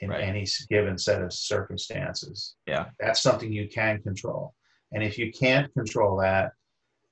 in 0.00 0.10
right. 0.10 0.22
any 0.22 0.46
given 0.68 0.98
set 0.98 1.22
of 1.22 1.32
circumstances. 1.32 2.54
Yeah. 2.66 2.86
That's 3.00 3.22
something 3.22 3.52
you 3.52 3.68
can 3.68 4.02
control. 4.02 4.54
And 4.92 5.02
if 5.02 5.18
you 5.18 5.32
can't 5.32 5.72
control 5.72 6.18
that, 6.18 6.52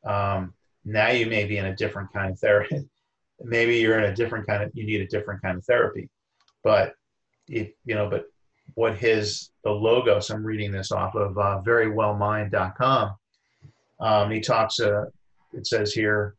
um, 0.04 0.54
now 0.84 1.08
you 1.08 1.26
may 1.26 1.44
be 1.44 1.56
in 1.56 1.66
a 1.66 1.76
different 1.76 2.12
kind 2.12 2.32
of 2.32 2.38
therapy. 2.38 2.88
Maybe 3.40 3.78
you're 3.78 3.98
in 3.98 4.12
a 4.12 4.14
different 4.14 4.46
kind 4.46 4.62
of, 4.62 4.70
you 4.74 4.84
need 4.84 5.00
a 5.00 5.06
different 5.06 5.42
kind 5.42 5.58
of 5.58 5.64
therapy. 5.64 6.08
But 6.62 6.94
if, 7.48 7.70
you 7.84 7.94
know, 7.94 8.08
but 8.08 8.26
what 8.74 8.96
his, 8.96 9.50
the 9.62 9.70
logos, 9.70 10.30
I'm 10.30 10.44
reading 10.44 10.72
this 10.72 10.90
off 10.90 11.14
of 11.14 11.36
uh, 11.38 11.60
verywellmind.com. 11.64 13.14
Um, 14.00 14.30
he 14.30 14.40
talks, 14.40 14.80
uh, 14.80 15.04
it 15.52 15.66
says 15.66 15.92
here, 15.92 16.34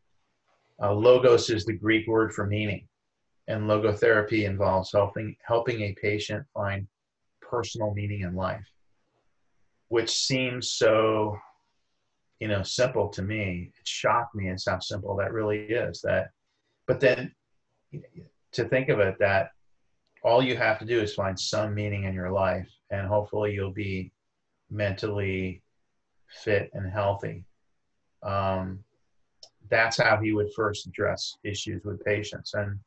uh, 0.82 0.92
logos 0.92 1.48
is 1.48 1.64
the 1.64 1.72
Greek 1.72 2.06
word 2.06 2.34
for 2.34 2.46
meaning 2.46 2.86
and 3.48 3.62
logotherapy 3.62 4.44
involves 4.44 4.92
helping 4.92 5.36
helping 5.46 5.82
a 5.82 5.94
patient 6.00 6.44
find 6.52 6.86
personal 7.40 7.94
meaning 7.94 8.22
in 8.22 8.34
life 8.34 8.66
which 9.88 10.10
seems 10.10 10.72
so 10.72 11.36
you 12.40 12.48
know 12.48 12.62
simple 12.62 13.08
to 13.08 13.22
me 13.22 13.70
it 13.78 13.88
shocked 13.88 14.34
me 14.34 14.48
as 14.48 14.64
how 14.68 14.78
simple 14.78 15.16
that 15.16 15.32
really 15.32 15.58
is 15.58 16.00
that 16.02 16.28
but 16.86 17.00
then 17.00 17.32
to 18.52 18.68
think 18.68 18.88
of 18.88 18.98
it 18.98 19.16
that 19.18 19.50
all 20.22 20.42
you 20.42 20.56
have 20.56 20.78
to 20.78 20.84
do 20.84 21.00
is 21.00 21.14
find 21.14 21.38
some 21.38 21.74
meaning 21.74 22.04
in 22.04 22.14
your 22.14 22.30
life 22.30 22.68
and 22.90 23.06
hopefully 23.06 23.52
you'll 23.52 23.72
be 23.72 24.10
mentally 24.70 25.62
fit 26.28 26.70
and 26.74 26.90
healthy 26.90 27.44
um, 28.22 28.78
that's 29.68 29.98
how 29.98 30.16
he 30.16 30.32
would 30.32 30.52
first 30.54 30.86
address 30.86 31.36
issues 31.44 31.84
with 31.84 32.04
patients 32.04 32.54
and 32.54 32.78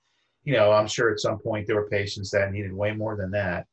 you 0.43 0.53
know, 0.53 0.71
I'm 0.71 0.88
sure 0.88 1.12
at 1.12 1.19
some 1.19 1.39
point 1.39 1.67
there 1.67 1.75
were 1.75 1.89
patients 1.89 2.31
that 2.31 2.51
needed 2.51 2.74
way 2.74 2.91
more 2.93 3.15
than 3.15 3.31
that, 3.31 3.67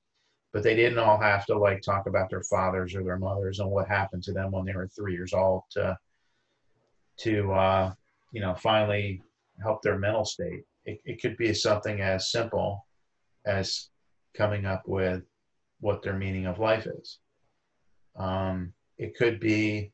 but 0.53 0.63
they 0.63 0.75
didn't 0.75 0.99
all 0.99 1.19
have 1.19 1.47
to 1.47 1.59
like 1.59 1.81
talk 1.81 2.07
about 2.07 2.31
their 2.31 2.43
fathers 2.43 2.95
or 2.95 3.03
their 3.03 3.19
mothers 3.19 3.61
and 3.61 3.71
what 3.71 3.89
happened 3.89 4.23
to 4.25 4.33
them 4.33 4.51
when 4.51 4.65
they 4.65 4.75
were 4.75 4.89
three 4.89 5.15
years 5.15 5.33
old 5.33 5.63
to, 5.71 5.97
to, 7.19 7.53
uh, 7.53 7.93
you 8.33 8.41
know, 8.41 8.55
finally 8.55 9.23
help 9.63 9.83
their 9.83 9.99
mental 9.99 10.25
state. 10.25 10.65
It, 10.85 11.01
it 11.05 11.23
could 11.23 11.37
be 11.37 11.55
something 11.55 12.01
as 12.01 12.31
simple 12.31 12.86
as 13.47 13.89
coming 14.35 14.67
up 14.67 14.83
with 14.87 15.23
what 15.81 16.03
their 16.03 16.17
meaning 16.17 16.47
of 16.47 16.59
life 16.59 16.87
is. 16.87 17.19
Um, 18.17 18.73
it 18.99 19.17
could 19.17 19.41
be, 19.41 19.93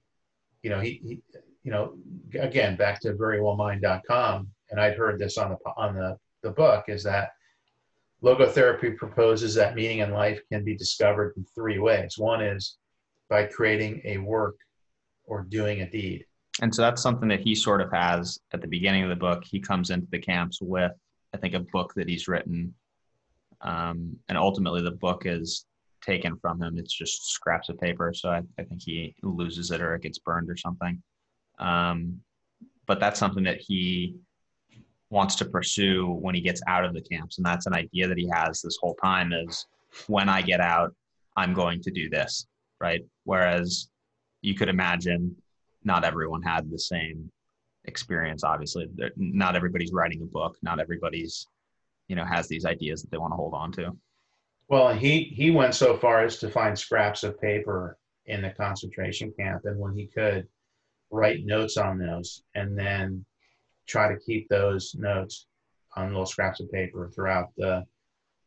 you 0.62 0.70
know, 0.70 0.80
he, 0.80 1.00
he, 1.04 1.22
you 1.62 1.70
know, 1.70 1.94
again, 2.38 2.76
back 2.76 3.00
to 3.00 3.12
verywellmind.com, 3.12 4.48
and 4.70 4.80
I'd 4.80 4.96
heard 4.96 5.18
this 5.18 5.38
on 5.38 5.50
the 5.50 5.56
on 5.76 5.94
the 5.94 6.16
the 6.42 6.50
book 6.50 6.84
is 6.88 7.04
that 7.04 7.30
logotherapy 8.22 8.96
proposes 8.96 9.54
that 9.54 9.74
meaning 9.74 9.98
in 9.98 10.12
life 10.12 10.40
can 10.50 10.64
be 10.64 10.76
discovered 10.76 11.34
in 11.36 11.44
three 11.54 11.78
ways. 11.78 12.16
One 12.18 12.42
is 12.42 12.78
by 13.28 13.44
creating 13.44 14.02
a 14.04 14.18
work 14.18 14.56
or 15.24 15.42
doing 15.42 15.82
a 15.82 15.90
deed. 15.90 16.24
And 16.60 16.74
so 16.74 16.82
that's 16.82 17.02
something 17.02 17.28
that 17.28 17.40
he 17.40 17.54
sort 17.54 17.80
of 17.80 17.90
has 17.92 18.38
at 18.52 18.60
the 18.60 18.68
beginning 18.68 19.02
of 19.02 19.08
the 19.08 19.16
book. 19.16 19.42
He 19.44 19.58
comes 19.58 19.90
into 19.90 20.06
the 20.10 20.18
camps 20.18 20.58
with, 20.60 20.92
I 21.34 21.38
think, 21.38 21.54
a 21.54 21.60
book 21.60 21.94
that 21.96 22.08
he's 22.08 22.28
written. 22.28 22.74
Um, 23.62 24.16
and 24.28 24.36
ultimately, 24.36 24.82
the 24.82 24.92
book 24.92 25.22
is 25.26 25.66
taken 26.04 26.36
from 26.38 26.60
him. 26.60 26.78
It's 26.78 26.92
just 26.92 27.30
scraps 27.30 27.68
of 27.68 27.78
paper. 27.78 28.12
So 28.14 28.30
I, 28.30 28.42
I 28.58 28.64
think 28.64 28.82
he 28.82 29.14
loses 29.22 29.70
it 29.70 29.80
or 29.80 29.94
it 29.94 30.02
gets 30.02 30.18
burned 30.18 30.50
or 30.50 30.56
something. 30.56 31.00
Um, 31.58 32.20
but 32.86 32.98
that's 32.98 33.20
something 33.20 33.44
that 33.44 33.60
he 33.60 34.16
wants 35.10 35.36
to 35.36 35.44
pursue 35.44 36.06
when 36.06 36.34
he 36.34 36.40
gets 36.40 36.60
out 36.66 36.84
of 36.84 36.94
the 36.94 37.02
camps. 37.02 37.38
And 37.38 37.46
that's 37.46 37.66
an 37.66 37.74
idea 37.74 38.08
that 38.08 38.18
he 38.18 38.28
has 38.34 38.60
this 38.60 38.78
whole 38.80 38.96
time 38.96 39.32
is 39.32 39.66
when 40.08 40.28
I 40.28 40.42
get 40.42 40.60
out, 40.60 40.94
I'm 41.36 41.54
going 41.54 41.80
to 41.82 41.90
do 41.90 42.10
this. 42.10 42.46
Right. 42.80 43.04
Whereas 43.24 43.88
you 44.40 44.54
could 44.54 44.68
imagine 44.68 45.36
not 45.84 46.04
everyone 46.04 46.42
had 46.42 46.70
the 46.70 46.78
same 46.78 47.30
experience 47.86 48.44
obviously 48.44 48.88
not 49.16 49.56
everybody's 49.56 49.92
writing 49.92 50.22
a 50.22 50.26
book 50.26 50.56
not 50.62 50.78
everybody's 50.78 51.48
you 52.12 52.16
know 52.16 52.26
has 52.26 52.46
these 52.46 52.66
ideas 52.66 53.00
that 53.00 53.10
they 53.10 53.16
want 53.16 53.32
to 53.32 53.36
hold 53.36 53.54
on 53.54 53.72
to 53.72 53.90
well 54.68 54.92
he 54.92 55.22
he 55.34 55.50
went 55.50 55.74
so 55.74 55.96
far 55.96 56.22
as 56.22 56.36
to 56.36 56.50
find 56.50 56.78
scraps 56.78 57.24
of 57.24 57.40
paper 57.40 57.96
in 58.26 58.42
the 58.42 58.50
concentration 58.50 59.32
camp 59.34 59.62
and 59.64 59.78
when 59.78 59.96
he 59.96 60.06
could 60.06 60.46
write 61.10 61.46
notes 61.46 61.78
on 61.78 61.98
those 61.98 62.42
and 62.54 62.78
then 62.78 63.24
try 63.86 64.12
to 64.12 64.20
keep 64.20 64.46
those 64.50 64.94
notes 64.98 65.46
on 65.96 66.08
little 66.08 66.26
scraps 66.26 66.60
of 66.60 66.70
paper 66.70 67.10
throughout 67.14 67.48
the 67.56 67.82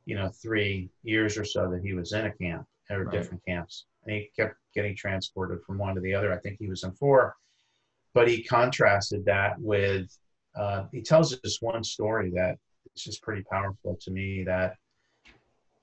you 0.05 0.15
know 0.15 0.29
three 0.29 0.87
years 1.01 1.35
or 1.35 1.43
so 1.43 1.67
that 1.71 1.81
he 1.83 1.93
was 1.93 2.13
in 2.13 2.27
a 2.27 2.33
camp 2.33 2.67
or 2.91 3.05
right. 3.05 3.11
different 3.11 3.43
camps 3.47 3.85
and 4.03 4.15
he 4.15 4.29
kept 4.35 4.53
getting 4.75 4.95
transported 4.95 5.63
from 5.63 5.79
one 5.79 5.95
to 5.95 6.01
the 6.01 6.13
other. 6.13 6.31
I 6.31 6.37
think 6.37 6.57
he 6.59 6.67
was 6.67 6.83
in 6.83 6.91
four, 6.91 7.35
but 8.13 8.27
he 8.27 8.43
contrasted 8.43 9.25
that 9.25 9.59
with. 9.59 10.15
Uh, 10.55 10.85
he 10.93 11.01
tells 11.01 11.33
us 11.33 11.61
one 11.61 11.83
story 11.83 12.29
that 12.29 12.57
is 12.95 13.03
just 13.03 13.21
pretty 13.21 13.43
powerful 13.43 13.97
to 14.01 14.11
me. 14.11 14.43
That 14.43 14.75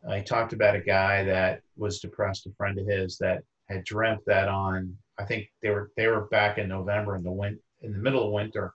I 0.09 0.21
talked 0.21 0.53
about 0.53 0.77
a 0.77 0.81
guy 0.81 1.25
that 1.25 1.63
was 1.77 2.01
depressed, 2.01 2.47
a 2.47 2.53
friend 2.53 2.79
of 2.79 2.87
his 2.87 3.19
that 3.19 3.43
had 3.69 3.85
dreamt 3.85 4.21
that 4.27 4.49
on. 4.49 4.97
I 5.19 5.25
think 5.25 5.49
they 5.63 5.71
were 5.71 5.91
they 5.97 6.09
were 6.09 6.27
back 6.27 6.59
in 6.59 6.69
November 6.69 7.17
in 7.17 7.23
the 7.23 7.33
win 7.33 7.59
in 7.83 7.93
the 7.93 7.99
middle 7.99 8.27
of 8.27 8.33
winter. 8.33 8.75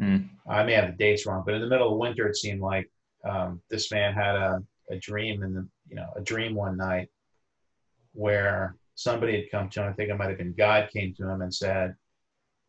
Mm. 0.00 0.28
I 0.48 0.62
may 0.64 0.72
have 0.72 0.88
the 0.88 0.96
dates 0.96 1.26
wrong, 1.26 1.42
but 1.44 1.54
in 1.54 1.60
the 1.60 1.68
middle 1.68 1.92
of 1.92 1.98
winter, 1.98 2.28
it 2.28 2.36
seemed 2.36 2.60
like 2.60 2.90
um, 3.24 3.60
this 3.70 3.90
man 3.92 4.12
had 4.12 4.34
a, 4.34 4.62
a 4.90 4.96
dream 4.96 5.42
in 5.42 5.54
the 5.54 5.68
you 5.88 5.96
know 5.96 6.08
a 6.16 6.20
dream 6.20 6.54
one 6.54 6.76
night 6.76 7.08
where 8.12 8.76
somebody 8.94 9.36
had 9.36 9.50
come 9.50 9.68
to 9.68 9.82
him, 9.82 9.88
I 9.88 9.92
think 9.92 10.10
it 10.10 10.16
might 10.16 10.28
have 10.28 10.38
been 10.38 10.54
God 10.56 10.88
came 10.92 11.14
to 11.14 11.28
him 11.28 11.42
and 11.42 11.54
said, 11.54 11.94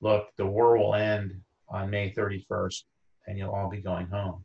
Look, 0.01 0.27
the 0.37 0.45
war 0.45 0.77
will 0.77 0.95
end 0.95 1.33
on 1.69 1.89
May 1.89 2.11
31st 2.11 2.83
and 3.27 3.37
you'll 3.37 3.51
all 3.51 3.69
be 3.69 3.81
going 3.81 4.07
home. 4.07 4.44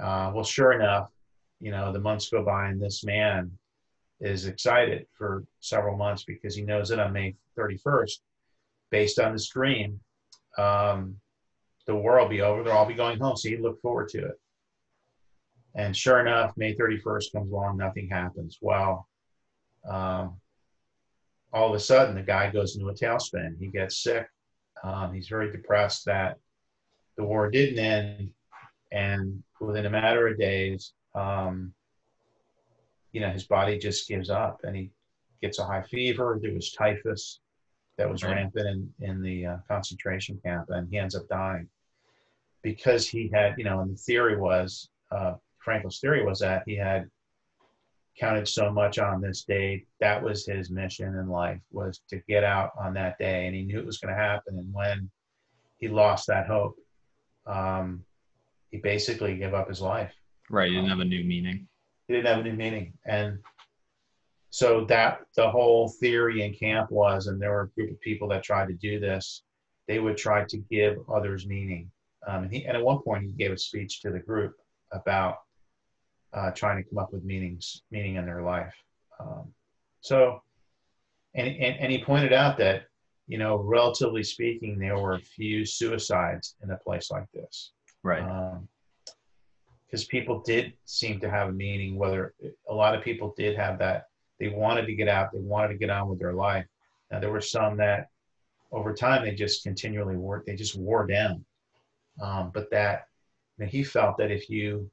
Uh, 0.00 0.30
well, 0.34 0.44
sure 0.44 0.72
enough, 0.72 1.10
you 1.60 1.70
know, 1.70 1.92
the 1.92 1.98
months 1.98 2.28
go 2.28 2.44
by 2.44 2.68
and 2.68 2.80
this 2.80 3.04
man 3.04 3.50
is 4.20 4.46
excited 4.46 5.06
for 5.16 5.44
several 5.60 5.96
months 5.96 6.24
because 6.24 6.54
he 6.54 6.62
knows 6.62 6.88
that 6.88 6.98
on 6.98 7.12
May 7.12 7.34
31st, 7.58 8.18
based 8.90 9.18
on 9.18 9.32
this 9.32 9.48
dream, 9.48 10.00
um, 10.58 11.16
the 11.86 11.94
war 11.94 12.20
will 12.20 12.28
be 12.28 12.42
over. 12.42 12.62
They'll 12.62 12.72
all 12.72 12.86
be 12.86 12.94
going 12.94 13.18
home. 13.18 13.36
So 13.36 13.48
he 13.48 13.56
looked 13.56 13.82
forward 13.82 14.08
to 14.10 14.24
it. 14.26 14.40
And 15.74 15.94
sure 15.94 16.20
enough, 16.20 16.54
May 16.56 16.74
31st 16.74 17.32
comes 17.32 17.52
along, 17.52 17.76
nothing 17.76 18.08
happens. 18.08 18.58
Well, 18.60 19.06
um, 19.88 20.40
all 21.52 21.68
of 21.68 21.74
a 21.74 21.80
sudden 21.80 22.14
the 22.14 22.22
guy 22.22 22.50
goes 22.50 22.76
into 22.76 22.88
a 22.88 22.94
tailspin. 22.94 23.58
He 23.58 23.68
gets 23.68 24.02
sick. 24.02 24.26
Um, 24.82 25.12
he's 25.14 25.28
very 25.28 25.52
depressed 25.52 26.06
that 26.06 26.38
the 27.16 27.24
war 27.24 27.50
didn't 27.50 27.78
end. 27.78 28.30
And 28.90 29.42
within 29.60 29.86
a 29.86 29.90
matter 29.90 30.26
of 30.28 30.38
days, 30.38 30.92
um, 31.14 31.72
you 33.12 33.20
know, 33.20 33.30
his 33.30 33.44
body 33.44 33.78
just 33.78 34.08
gives 34.08 34.30
up 34.30 34.60
and 34.64 34.76
he 34.76 34.90
gets 35.40 35.58
a 35.58 35.64
high 35.64 35.82
fever. 35.82 36.38
There 36.40 36.52
was 36.52 36.72
typhus 36.72 37.40
that 37.98 38.10
was 38.10 38.22
rampant 38.22 38.66
in, 38.66 39.08
in 39.08 39.22
the 39.22 39.46
uh, 39.46 39.56
concentration 39.68 40.38
camp 40.44 40.66
and 40.68 40.88
he 40.90 40.98
ends 40.98 41.14
up 41.14 41.28
dying 41.28 41.68
because 42.62 43.08
he 43.08 43.30
had, 43.32 43.54
you 43.56 43.64
know, 43.64 43.80
and 43.80 43.92
the 43.92 43.96
theory 43.96 44.36
was, 44.36 44.90
uh, 45.10 45.34
Frankl's 45.58 45.98
theory 46.00 46.24
was 46.24 46.40
that 46.40 46.62
he 46.66 46.76
had 46.76 47.08
counted 48.18 48.48
so 48.48 48.70
much 48.70 48.98
on 48.98 49.20
this 49.20 49.44
day. 49.44 49.84
That 50.00 50.22
was 50.22 50.46
his 50.46 50.70
mission 50.70 51.16
in 51.16 51.28
life 51.28 51.60
was 51.70 52.00
to 52.08 52.20
get 52.28 52.44
out 52.44 52.70
on 52.78 52.94
that 52.94 53.18
day, 53.18 53.46
and 53.46 53.54
he 53.54 53.62
knew 53.62 53.78
it 53.78 53.86
was 53.86 53.98
going 53.98 54.14
to 54.14 54.20
happen. 54.20 54.58
And 54.58 54.72
when 54.72 55.10
he 55.78 55.88
lost 55.88 56.26
that 56.28 56.46
hope, 56.46 56.76
um, 57.46 58.04
he 58.76 58.82
basically 58.82 59.36
gave 59.36 59.54
up 59.54 59.68
his 59.68 59.80
life. 59.80 60.12
Right. 60.50 60.68
He 60.68 60.74
didn't 60.74 60.90
um, 60.90 60.98
have 60.98 61.06
a 61.06 61.08
new 61.08 61.24
meaning. 61.24 61.66
He 62.06 62.14
didn't 62.14 62.26
have 62.26 62.38
a 62.38 62.48
new 62.48 62.52
meaning, 62.52 62.92
and 63.04 63.38
so 64.50 64.84
that 64.84 65.20
the 65.34 65.50
whole 65.50 65.88
theory 65.88 66.42
in 66.44 66.54
camp 66.54 66.90
was, 66.90 67.26
and 67.26 67.40
there 67.40 67.50
were 67.50 67.62
a 67.62 67.68
group 67.68 67.90
of 67.90 68.00
people 68.00 68.28
that 68.28 68.44
tried 68.44 68.68
to 68.68 68.74
do 68.74 69.00
this. 69.00 69.42
They 69.88 69.98
would 69.98 70.16
try 70.16 70.44
to 70.44 70.56
give 70.70 70.96
others 71.12 71.46
meaning. 71.46 71.90
Um, 72.26 72.44
and, 72.44 72.52
he, 72.52 72.64
and 72.64 72.76
at 72.76 72.82
one 72.82 73.00
point, 73.02 73.24
he 73.24 73.32
gave 73.32 73.52
a 73.52 73.58
speech 73.58 74.00
to 74.02 74.10
the 74.10 74.18
group 74.18 74.54
about 74.92 75.38
uh, 76.32 76.50
trying 76.52 76.82
to 76.82 76.88
come 76.88 76.98
up 76.98 77.12
with 77.12 77.24
meanings, 77.24 77.82
meaning 77.90 78.16
in 78.16 78.24
their 78.24 78.42
life. 78.42 78.74
Um, 79.20 79.52
so, 80.00 80.42
and, 81.34 81.48
and, 81.48 81.80
and 81.80 81.92
he 81.92 82.02
pointed 82.02 82.32
out 82.32 82.56
that, 82.58 82.84
you 83.26 83.38
know, 83.38 83.56
relatively 83.56 84.22
speaking, 84.22 84.78
there 84.78 84.98
were 84.98 85.14
a 85.14 85.20
few 85.20 85.64
suicides 85.64 86.56
in 86.62 86.70
a 86.70 86.76
place 86.78 87.10
like 87.10 87.30
this. 87.32 87.72
Right. 88.06 88.24
Because 89.86 90.04
um, 90.04 90.08
people 90.08 90.42
did 90.46 90.74
seem 90.84 91.18
to 91.20 91.28
have 91.28 91.48
a 91.48 91.52
meaning, 91.52 91.96
whether 91.96 92.34
a 92.68 92.74
lot 92.74 92.94
of 92.94 93.02
people 93.02 93.34
did 93.36 93.56
have 93.56 93.80
that. 93.80 94.06
They 94.38 94.48
wanted 94.48 94.86
to 94.86 94.94
get 94.94 95.08
out, 95.08 95.32
they 95.32 95.40
wanted 95.40 95.68
to 95.68 95.78
get 95.78 95.90
on 95.90 96.08
with 96.08 96.20
their 96.20 96.34
life. 96.34 96.66
Now, 97.10 97.18
there 97.18 97.32
were 97.32 97.40
some 97.40 97.76
that 97.78 98.10
over 98.70 98.94
time 98.94 99.24
they 99.24 99.34
just 99.34 99.64
continually 99.64 100.16
wore, 100.16 100.44
they 100.46 100.54
just 100.54 100.76
wore 100.76 101.06
down. 101.06 101.44
Um, 102.22 102.52
but 102.54 102.70
that, 102.70 103.06
he 103.68 103.82
felt 103.82 104.18
that 104.18 104.30
if 104.30 104.48
you 104.50 104.88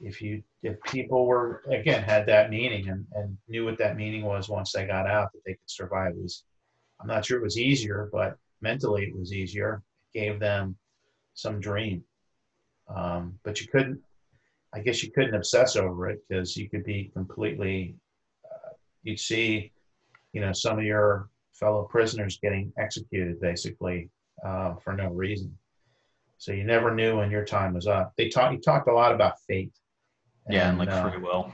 if 0.00 0.22
you 0.22 0.42
if 0.62 0.80
people 0.82 1.26
were 1.26 1.62
again 1.70 2.02
had 2.02 2.26
that 2.26 2.50
meaning 2.50 2.88
and, 2.88 3.06
and 3.14 3.36
knew 3.48 3.64
what 3.64 3.78
that 3.78 3.96
meaning 3.96 4.22
was 4.22 4.48
once 4.48 4.72
they 4.72 4.86
got 4.86 5.06
out 5.06 5.32
that 5.32 5.40
they 5.46 5.52
could 5.52 5.60
survive 5.66 6.12
it 6.12 6.22
was 6.22 6.44
i'm 7.00 7.06
not 7.06 7.24
sure 7.24 7.38
it 7.38 7.42
was 7.42 7.58
easier 7.58 8.08
but 8.12 8.36
mentally 8.60 9.04
it 9.04 9.18
was 9.18 9.32
easier 9.32 9.82
it 10.14 10.18
gave 10.18 10.40
them 10.40 10.76
some 11.34 11.60
dream 11.60 12.02
um, 12.94 13.38
but 13.44 13.60
you 13.60 13.66
couldn't 13.68 13.98
i 14.74 14.80
guess 14.80 15.02
you 15.02 15.10
couldn't 15.12 15.34
obsess 15.34 15.76
over 15.76 16.08
it 16.08 16.20
because 16.28 16.56
you 16.56 16.68
could 16.68 16.84
be 16.84 17.10
completely 17.14 17.94
uh, 18.44 18.70
you'd 19.02 19.18
see 19.18 19.72
you 20.32 20.40
know 20.40 20.52
some 20.52 20.78
of 20.78 20.84
your 20.84 21.28
fellow 21.52 21.84
prisoners 21.84 22.38
getting 22.42 22.72
executed 22.78 23.40
basically 23.40 24.08
uh, 24.44 24.74
for 24.76 24.94
no 24.94 25.08
reason 25.08 25.56
so 26.38 26.52
you 26.52 26.64
never 26.64 26.94
knew 26.94 27.18
when 27.18 27.30
your 27.30 27.44
time 27.44 27.74
was 27.74 27.86
up 27.86 28.12
they 28.16 28.28
talked 28.28 28.52
you 28.52 28.60
talked 28.60 28.88
a 28.88 28.92
lot 28.92 29.14
about 29.14 29.34
fate 29.46 29.72
yeah, 30.48 30.68
and, 30.68 30.78
like 30.78 30.90
uh, 30.90 31.10
free 31.10 31.20
will. 31.20 31.52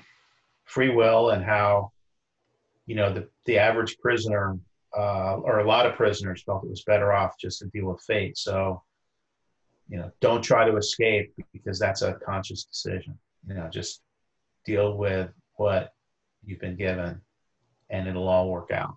Free 0.65 0.91
will 0.91 1.31
and 1.31 1.45
how, 1.45 1.93
you 2.87 2.97
know, 2.97 3.13
the, 3.13 3.29
the 3.45 3.59
average 3.59 3.99
prisoner 3.99 4.59
uh, 4.97 5.37
or 5.37 5.61
a 5.61 5.69
lot 5.69 5.87
of 5.87 5.95
prisoners 5.95 6.43
felt 6.45 6.65
it 6.65 6.71
was 6.71 6.85
better 6.85 7.13
off 7.13 7.35
just 7.41 7.59
to 7.61 7.67
deal 7.67 7.87
with 7.87 8.03
fate. 8.07 8.39
So, 8.39 8.83
you 9.89 9.99
know, 9.99 10.11
don't 10.21 10.43
try 10.43 10.69
to 10.69 10.77
escape 10.77 11.33
because 11.53 11.79
that's 11.79 12.03
a 12.03 12.15
conscious 12.15 12.65
decision. 12.65 13.19
You 13.47 13.55
know, 13.55 13.69
just 13.73 14.03
deal 14.65 14.97
with 14.97 15.31
what 15.55 15.93
you've 16.45 16.61
been 16.61 16.77
given 16.77 17.21
and 17.91 18.09
it'll 18.09 18.29
all 18.29 18.51
work 18.51 18.71
out. 18.73 18.97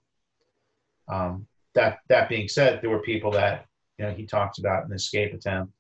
Um, 1.08 1.48
that 1.76 2.00
that 2.10 2.30
being 2.30 2.48
said, 2.48 2.82
there 2.82 2.90
were 2.90 3.02
people 3.02 3.32
that 3.32 3.66
you 3.98 4.06
know 4.06 4.14
he 4.14 4.26
talks 4.26 4.60
about 4.60 4.86
an 4.86 4.94
escape 4.94 5.34
attempt, 5.34 5.74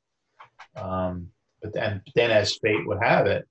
um, 0.75 1.27
but 1.61 1.73
then 1.73 2.01
then 2.15 2.31
as 2.31 2.57
fate 2.61 2.87
would 2.87 3.01
have 3.01 3.25
it, 3.25 3.47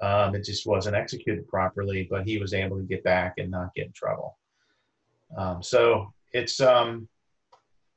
um, 0.00 0.34
it 0.34 0.44
just 0.44 0.66
wasn't 0.66 0.96
executed 0.96 1.46
properly, 1.48 2.06
but 2.10 2.26
he 2.26 2.38
was 2.38 2.54
able 2.54 2.78
to 2.78 2.84
get 2.84 3.04
back 3.04 3.34
and 3.38 3.50
not 3.50 3.74
get 3.74 3.86
in 3.86 3.92
trouble. 3.92 4.38
Um, 5.36 5.62
so 5.62 6.12
it's 6.32 6.60
um, 6.60 7.08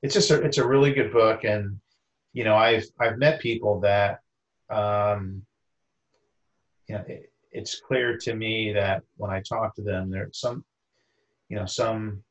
it's 0.01 0.13
just 0.13 0.31
a, 0.31 0.41
it's 0.41 0.57
a 0.57 0.67
really 0.67 0.93
good 0.93 1.11
book, 1.11 1.43
and 1.43 1.79
you 2.35 2.43
know, 2.43 2.55
I've 2.55 2.85
I've 2.99 3.17
met 3.17 3.39
people 3.39 3.79
that, 3.79 4.19
um, 4.69 5.41
you 6.87 6.95
know, 6.95 7.03
it, 7.07 7.31
it's 7.53 7.79
clear 7.79 8.17
to 8.17 8.35
me 8.35 8.73
that 8.73 9.03
when 9.15 9.31
I 9.31 9.41
talk 9.41 9.73
to 9.75 9.81
them, 9.81 10.11
there's 10.11 10.37
some, 10.37 10.65
you 11.47 11.55
know, 11.55 11.65
some 11.65 12.21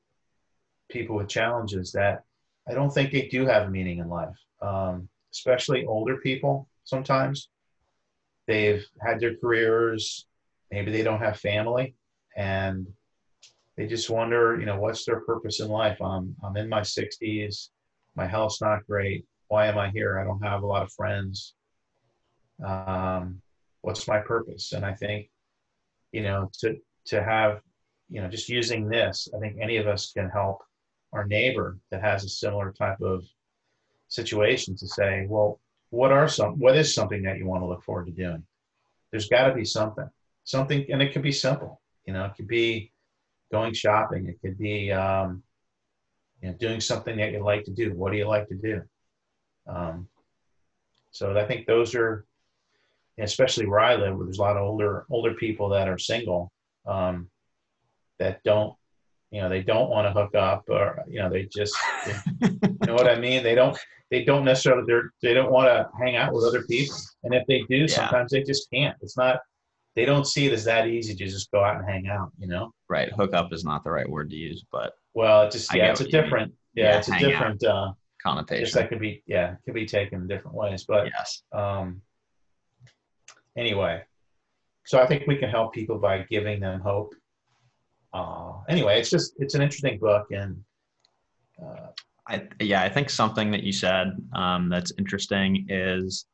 people 0.90 1.16
with 1.16 1.28
challenges 1.28 1.90
that 1.92 2.22
I 2.68 2.74
don't 2.74 2.90
think 2.90 3.12
they 3.12 3.28
do 3.28 3.46
have 3.46 3.70
meaning 3.70 3.98
in 3.98 4.10
life, 4.10 4.36
um, 4.60 5.08
especially 5.32 5.86
older 5.86 6.18
people. 6.18 6.68
Sometimes 6.84 7.48
they've 8.46 8.84
had 9.00 9.18
their 9.20 9.36
careers, 9.36 10.26
maybe 10.70 10.92
they 10.92 11.02
don't 11.02 11.22
have 11.22 11.40
family, 11.40 11.94
and 12.36 12.86
they 13.78 13.86
just 13.86 14.10
wonder, 14.10 14.60
you 14.60 14.66
know, 14.66 14.78
what's 14.78 15.06
their 15.06 15.20
purpose 15.20 15.60
in 15.60 15.68
life? 15.68 15.96
I'm 16.02 16.36
I'm 16.44 16.58
in 16.58 16.68
my 16.68 16.82
60s, 16.82 17.70
my 18.14 18.26
health's 18.26 18.60
not 18.60 18.86
great. 18.86 19.24
Why 19.54 19.68
am 19.68 19.78
I 19.78 19.88
here? 19.90 20.18
I 20.18 20.24
don't 20.24 20.42
have 20.42 20.64
a 20.64 20.66
lot 20.66 20.82
of 20.82 20.92
friends. 20.92 21.54
Um, 22.66 23.40
what's 23.82 24.08
my 24.08 24.18
purpose? 24.18 24.72
And 24.72 24.84
I 24.84 24.94
think, 24.94 25.30
you 26.10 26.22
know, 26.24 26.50
to 26.58 26.76
to 27.04 27.22
have, 27.22 27.60
you 28.10 28.20
know, 28.20 28.26
just 28.26 28.48
using 28.48 28.88
this, 28.88 29.28
I 29.32 29.38
think 29.38 29.58
any 29.60 29.76
of 29.76 29.86
us 29.86 30.10
can 30.10 30.28
help 30.28 30.58
our 31.12 31.24
neighbor 31.24 31.78
that 31.92 32.00
has 32.00 32.24
a 32.24 32.28
similar 32.28 32.72
type 32.72 33.00
of 33.00 33.22
situation 34.08 34.74
to 34.74 34.88
say, 34.88 35.26
well, 35.28 35.60
what 35.90 36.10
are 36.10 36.26
some 36.26 36.58
what 36.58 36.74
is 36.74 36.92
something 36.92 37.22
that 37.22 37.38
you 37.38 37.46
want 37.46 37.62
to 37.62 37.68
look 37.68 37.84
forward 37.84 38.06
to 38.06 38.12
doing? 38.12 38.42
There's 39.12 39.28
got 39.28 39.46
to 39.46 39.54
be 39.54 39.64
something, 39.64 40.10
something, 40.42 40.84
and 40.90 41.00
it 41.00 41.12
could 41.12 41.22
be 41.22 41.30
simple. 41.30 41.80
You 42.06 42.14
know, 42.14 42.24
it 42.24 42.34
could 42.36 42.48
be 42.48 42.90
going 43.52 43.72
shopping. 43.72 44.26
It 44.26 44.40
could 44.42 44.58
be 44.58 44.90
um, 44.90 45.44
you 46.40 46.48
know, 46.48 46.56
doing 46.56 46.80
something 46.80 47.16
that 47.18 47.30
you 47.30 47.38
like 47.38 47.62
to 47.66 47.70
do. 47.70 47.94
What 47.94 48.10
do 48.10 48.18
you 48.18 48.26
like 48.26 48.48
to 48.48 48.56
do? 48.56 48.82
Um, 49.66 50.08
so 51.10 51.36
I 51.38 51.44
think 51.44 51.66
those 51.66 51.94
are, 51.94 52.24
especially 53.18 53.66
where 53.66 53.80
I 53.80 53.94
live, 53.96 54.16
where 54.16 54.24
there's 54.26 54.38
a 54.38 54.42
lot 54.42 54.56
of 54.56 54.62
older 54.62 55.06
older 55.10 55.34
people 55.34 55.68
that 55.70 55.88
are 55.88 55.98
single, 55.98 56.50
um, 56.86 57.28
that 58.18 58.42
don't, 58.44 58.74
you 59.30 59.40
know, 59.40 59.48
they 59.48 59.62
don't 59.62 59.90
want 59.90 60.06
to 60.06 60.12
hook 60.12 60.34
up, 60.34 60.64
or 60.68 61.02
you 61.08 61.20
know, 61.20 61.30
they 61.30 61.44
just, 61.44 61.76
you 62.06 62.68
know 62.86 62.94
what 62.94 63.08
I 63.08 63.18
mean. 63.18 63.42
They 63.42 63.54
don't, 63.54 63.76
they 64.10 64.24
don't 64.24 64.44
necessarily, 64.44 64.84
they're, 64.86 65.12
they 65.22 65.34
don't 65.34 65.50
want 65.52 65.68
to 65.68 65.88
hang 65.98 66.16
out 66.16 66.32
with 66.32 66.44
other 66.44 66.62
people, 66.64 66.96
and 67.22 67.34
if 67.34 67.44
they 67.46 67.62
do, 67.68 67.76
Yeah. 67.82 67.86
sometimes 67.88 68.32
they 68.32 68.42
just 68.42 68.68
can't. 68.72 68.96
It's 69.00 69.16
not, 69.16 69.40
they 69.96 70.04
don't 70.04 70.26
see 70.26 70.46
it 70.46 70.52
as 70.52 70.64
that 70.64 70.88
easy 70.88 71.14
to 71.14 71.24
just 71.26 71.50
go 71.52 71.62
out 71.64 71.76
and 71.76 71.88
hang 71.88 72.08
out, 72.08 72.30
you 72.38 72.48
know. 72.48 72.72
Right. 72.88 73.12
Hookup 73.12 73.52
is 73.52 73.64
not 73.64 73.84
the 73.84 73.90
right 73.92 74.08
word 74.08 74.30
to 74.30 74.36
use, 74.36 74.64
but 74.72 74.92
Well, 75.14 75.42
it 75.42 75.52
just 75.52 75.72
yeah, 75.74 75.90
it's 75.92 76.00
a 76.00 76.04
what 76.04 76.12
you 76.12 76.16
mean. 76.18 76.24
different 76.24 76.52
yeah, 76.74 76.84
Yeah, 76.90 76.98
it's 76.98 77.08
a 77.08 77.12
hang 77.12 77.24
out. 77.24 77.30
different 77.30 77.64
uh 78.24 78.42
just 78.48 78.74
that 78.74 78.88
could 78.88 79.00
be 79.00 79.22
yeah, 79.26 79.56
could 79.64 79.74
be 79.74 79.86
taken 79.86 80.22
in 80.22 80.28
different 80.28 80.56
ways. 80.56 80.84
But 80.84 81.06
yes. 81.06 81.42
um 81.52 82.00
anyway. 83.56 84.02
So 84.86 85.00
I 85.00 85.06
think 85.06 85.26
we 85.26 85.36
can 85.36 85.48
help 85.48 85.72
people 85.72 85.98
by 85.98 86.18
giving 86.30 86.60
them 86.60 86.80
hope. 86.80 87.14
Uh 88.12 88.52
anyway, 88.68 88.98
it's 89.00 89.10
just 89.10 89.34
it's 89.38 89.54
an 89.54 89.62
interesting 89.62 89.98
book 89.98 90.26
and 90.30 90.62
uh 91.62 91.88
I, 92.26 92.48
yeah, 92.60 92.82
I 92.82 92.88
think 92.88 93.10
something 93.10 93.50
that 93.50 93.62
you 93.64 93.72
said 93.72 94.16
um, 94.34 94.70
that's 94.70 94.92
interesting 94.98 95.66
is 95.68 96.26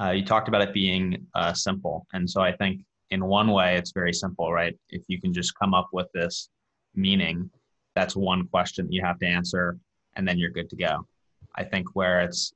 uh, 0.00 0.10
you 0.10 0.24
talked 0.24 0.48
about 0.48 0.62
it 0.62 0.72
being 0.72 1.26
uh, 1.34 1.52
simple. 1.52 2.06
And 2.12 2.28
so 2.28 2.40
I 2.40 2.52
think 2.52 2.80
in 3.10 3.24
one 3.24 3.50
way 3.50 3.76
it's 3.76 3.92
very 3.92 4.12
simple, 4.12 4.52
right? 4.52 4.74
If 4.88 5.02
you 5.08 5.20
can 5.20 5.32
just 5.32 5.58
come 5.58 5.74
up 5.74 5.88
with 5.92 6.06
this 6.14 6.48
meaning, 6.94 7.50
that's 7.94 8.16
one 8.16 8.46
question 8.48 8.86
that 8.86 8.92
you 8.92 9.02
have 9.04 9.18
to 9.18 9.26
answer, 9.26 9.78
and 10.16 10.26
then 10.26 10.38
you're 10.38 10.50
good 10.50 10.70
to 10.70 10.76
go. 10.76 11.06
I 11.54 11.64
think 11.64 11.94
where 11.94 12.20
it's 12.20 12.52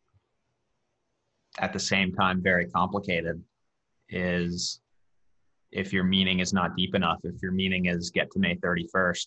at 1.59 1.73
the 1.73 1.79
same 1.79 2.13
time 2.13 2.43
very 2.43 2.67
complicated 2.67 3.43
is 4.09 4.81
if 5.73 5.93
your 5.93 6.05
meaning 6.05 6.41
is 6.41 6.53
not 6.53 6.77
deep 6.77 6.95
enough, 6.95 7.19
if 7.25 7.41
your 7.43 7.53
meaning 7.53 7.87
is 7.87 8.11
get 8.11 8.31
to 8.33 8.39
May 8.39 8.57
31st, 8.57 9.27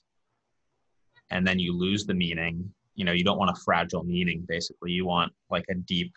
and 1.30 1.46
then 1.46 1.60
you 1.60 1.78
lose 1.78 2.06
the 2.06 2.14
meaning 2.14 2.72
you 2.96 3.06
know 3.06 3.12
you 3.12 3.24
don't 3.24 3.38
want 3.38 3.56
a 3.56 3.62
fragile 3.62 4.04
meaning 4.04 4.44
basically 4.48 4.92
you 4.92 5.06
want 5.06 5.32
like 5.50 5.66
a 5.70 5.76
deep 5.76 6.14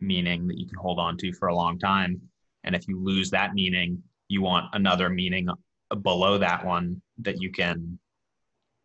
meaning 0.00 0.46
that 0.48 0.58
you 0.58 0.66
can 0.66 0.78
hold 0.78 0.98
on 0.98 1.16
to 1.16 1.32
for 1.32 1.48
a 1.48 1.54
long 1.54 1.78
time 1.78 2.20
and 2.64 2.74
if 2.74 2.88
you 2.88 2.98
lose 2.98 3.30
that 3.30 3.54
meaning 3.54 4.02
you 4.28 4.40
want 4.40 4.66
another 4.72 5.08
meaning 5.08 5.48
below 6.00 6.38
that 6.38 6.64
one 6.64 7.00
that 7.18 7.40
you 7.40 7.50
can 7.50 7.98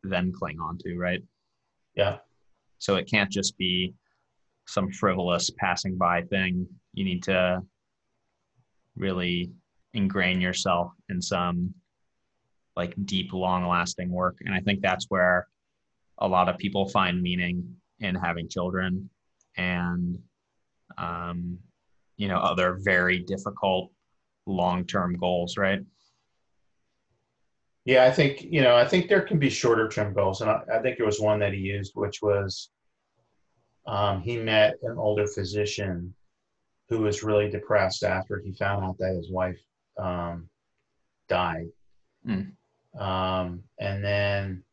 then 0.03 0.31
cling 0.31 0.59
on 0.59 0.77
to 0.77 0.97
right 0.97 1.23
yeah. 1.95 2.17
So 2.79 2.95
it 2.95 3.09
can't 3.09 3.31
just 3.31 3.57
be 3.57 3.93
some 4.67 4.91
frivolous 4.91 5.49
passing 5.57 5.97
by 5.97 6.21
thing. 6.23 6.67
You 6.93 7.05
need 7.05 7.23
to 7.23 7.61
really 8.95 9.51
ingrain 9.93 10.41
yourself 10.41 10.91
in 11.09 11.21
some 11.21 11.73
like 12.75 12.93
deep 13.05 13.33
long 13.33 13.67
lasting 13.67 14.09
work. 14.09 14.37
And 14.41 14.53
i 14.53 14.59
think 14.59 14.81
that's 14.81 15.05
where 15.09 15.47
a 16.19 16.27
lot 16.27 16.49
of 16.49 16.57
people 16.57 16.87
find 16.89 17.21
meaning 17.21 17.75
in 17.99 18.15
having 18.15 18.49
children 18.49 19.09
and 19.57 20.17
um, 20.97 21.57
you 22.17 22.27
know 22.27 22.37
other 22.37 22.79
very 22.81 23.19
difficult 23.19 23.91
long-term 24.45 25.17
goals 25.17 25.57
right 25.57 25.81
Yeah, 27.87 28.03
I 28.03 28.11
think, 28.11 28.41
you 28.41 28.59
know, 28.59 28.75
I 28.75 28.85
think 28.85 29.07
there 29.07 29.21
can 29.21 29.39
be 29.39 29.49
shorter 29.49 29.87
term 29.87 30.13
goals. 30.13 30.41
And 30.41 30.51
I, 30.51 30.59
I 30.73 30.81
think 30.81 30.97
there 30.97 31.05
was 31.05 31.21
one 31.21 31.39
that 31.39 31.53
he 31.53 31.59
used, 31.59 31.93
which 31.95 32.21
was 32.21 32.69
um, 33.87 34.21
he 34.21 34.35
met 34.35 34.73
an 34.83 34.97
older 34.97 35.25
physician 35.25 36.13
who 36.89 36.99
was 36.99 37.23
really 37.23 37.49
depressed 37.49 38.03
after 38.03 38.41
he 38.43 38.51
found 38.51 38.83
out 38.83 38.97
that 38.97 39.15
his 39.15 39.31
wife 39.31 39.57
um, 39.97 40.49
died. 41.29 41.67
Mm. 42.27 42.51
Um, 42.99 43.63
and 43.79 44.03
then 44.03 44.63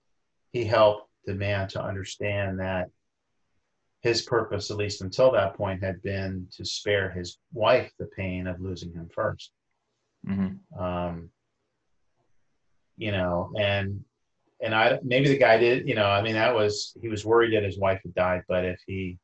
he 0.50 0.64
helped 0.64 1.08
the 1.24 1.34
man 1.34 1.68
to 1.68 1.84
understand 1.84 2.58
that 2.58 2.88
his 4.02 4.22
purpose, 4.22 4.72
at 4.72 4.76
least 4.76 5.02
until 5.02 5.30
that 5.30 5.56
point, 5.56 5.84
had 5.84 6.02
been 6.02 6.48
to 6.56 6.64
spare 6.64 7.10
his 7.10 7.38
wife 7.52 7.92
the 7.96 8.06
pain 8.16 8.48
of 8.48 8.60
losing 8.60 8.92
him 8.92 9.08
first 9.14 9.52
hmm 10.26 10.48
um, 10.80 11.28
you 12.96 13.12
know, 13.12 13.52
and 13.58 14.04
and 14.60 14.74
I 14.74 14.98
maybe 15.02 15.28
the 15.28 15.38
guy 15.38 15.58
did, 15.58 15.88
you 15.88 15.94
know, 15.94 16.06
I 16.06 16.22
mean 16.22 16.34
that 16.34 16.54
was 16.54 16.96
he 17.00 17.08
was 17.08 17.24
worried 17.24 17.54
that 17.54 17.64
his 17.64 17.78
wife 17.78 18.00
had 18.02 18.14
died, 18.14 18.42
but 18.48 18.64
if 18.64 18.80
he 18.86 19.18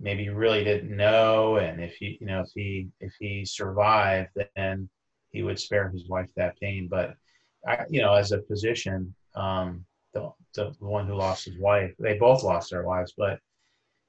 maybe 0.00 0.28
really 0.28 0.64
didn't 0.64 0.96
know, 0.96 1.56
and 1.56 1.82
if 1.82 1.94
he, 1.94 2.18
you 2.20 2.26
know, 2.26 2.40
if 2.40 2.50
he 2.54 2.88
if 3.00 3.12
he 3.20 3.44
survived, 3.44 4.30
then 4.56 4.88
he 5.30 5.42
would 5.42 5.58
spare 5.58 5.88
his 5.90 6.08
wife 6.08 6.28
that 6.36 6.58
pain. 6.60 6.88
But 6.90 7.14
I, 7.66 7.84
you 7.88 8.02
know, 8.02 8.14
as 8.14 8.32
a 8.32 8.42
physician, 8.42 9.14
um, 9.34 9.84
the 10.12 10.30
the 10.54 10.74
one 10.80 11.06
who 11.06 11.14
lost 11.14 11.44
his 11.44 11.58
wife, 11.58 11.92
they 11.98 12.18
both 12.18 12.42
lost 12.42 12.70
their 12.70 12.84
wives, 12.84 13.14
but 13.16 13.38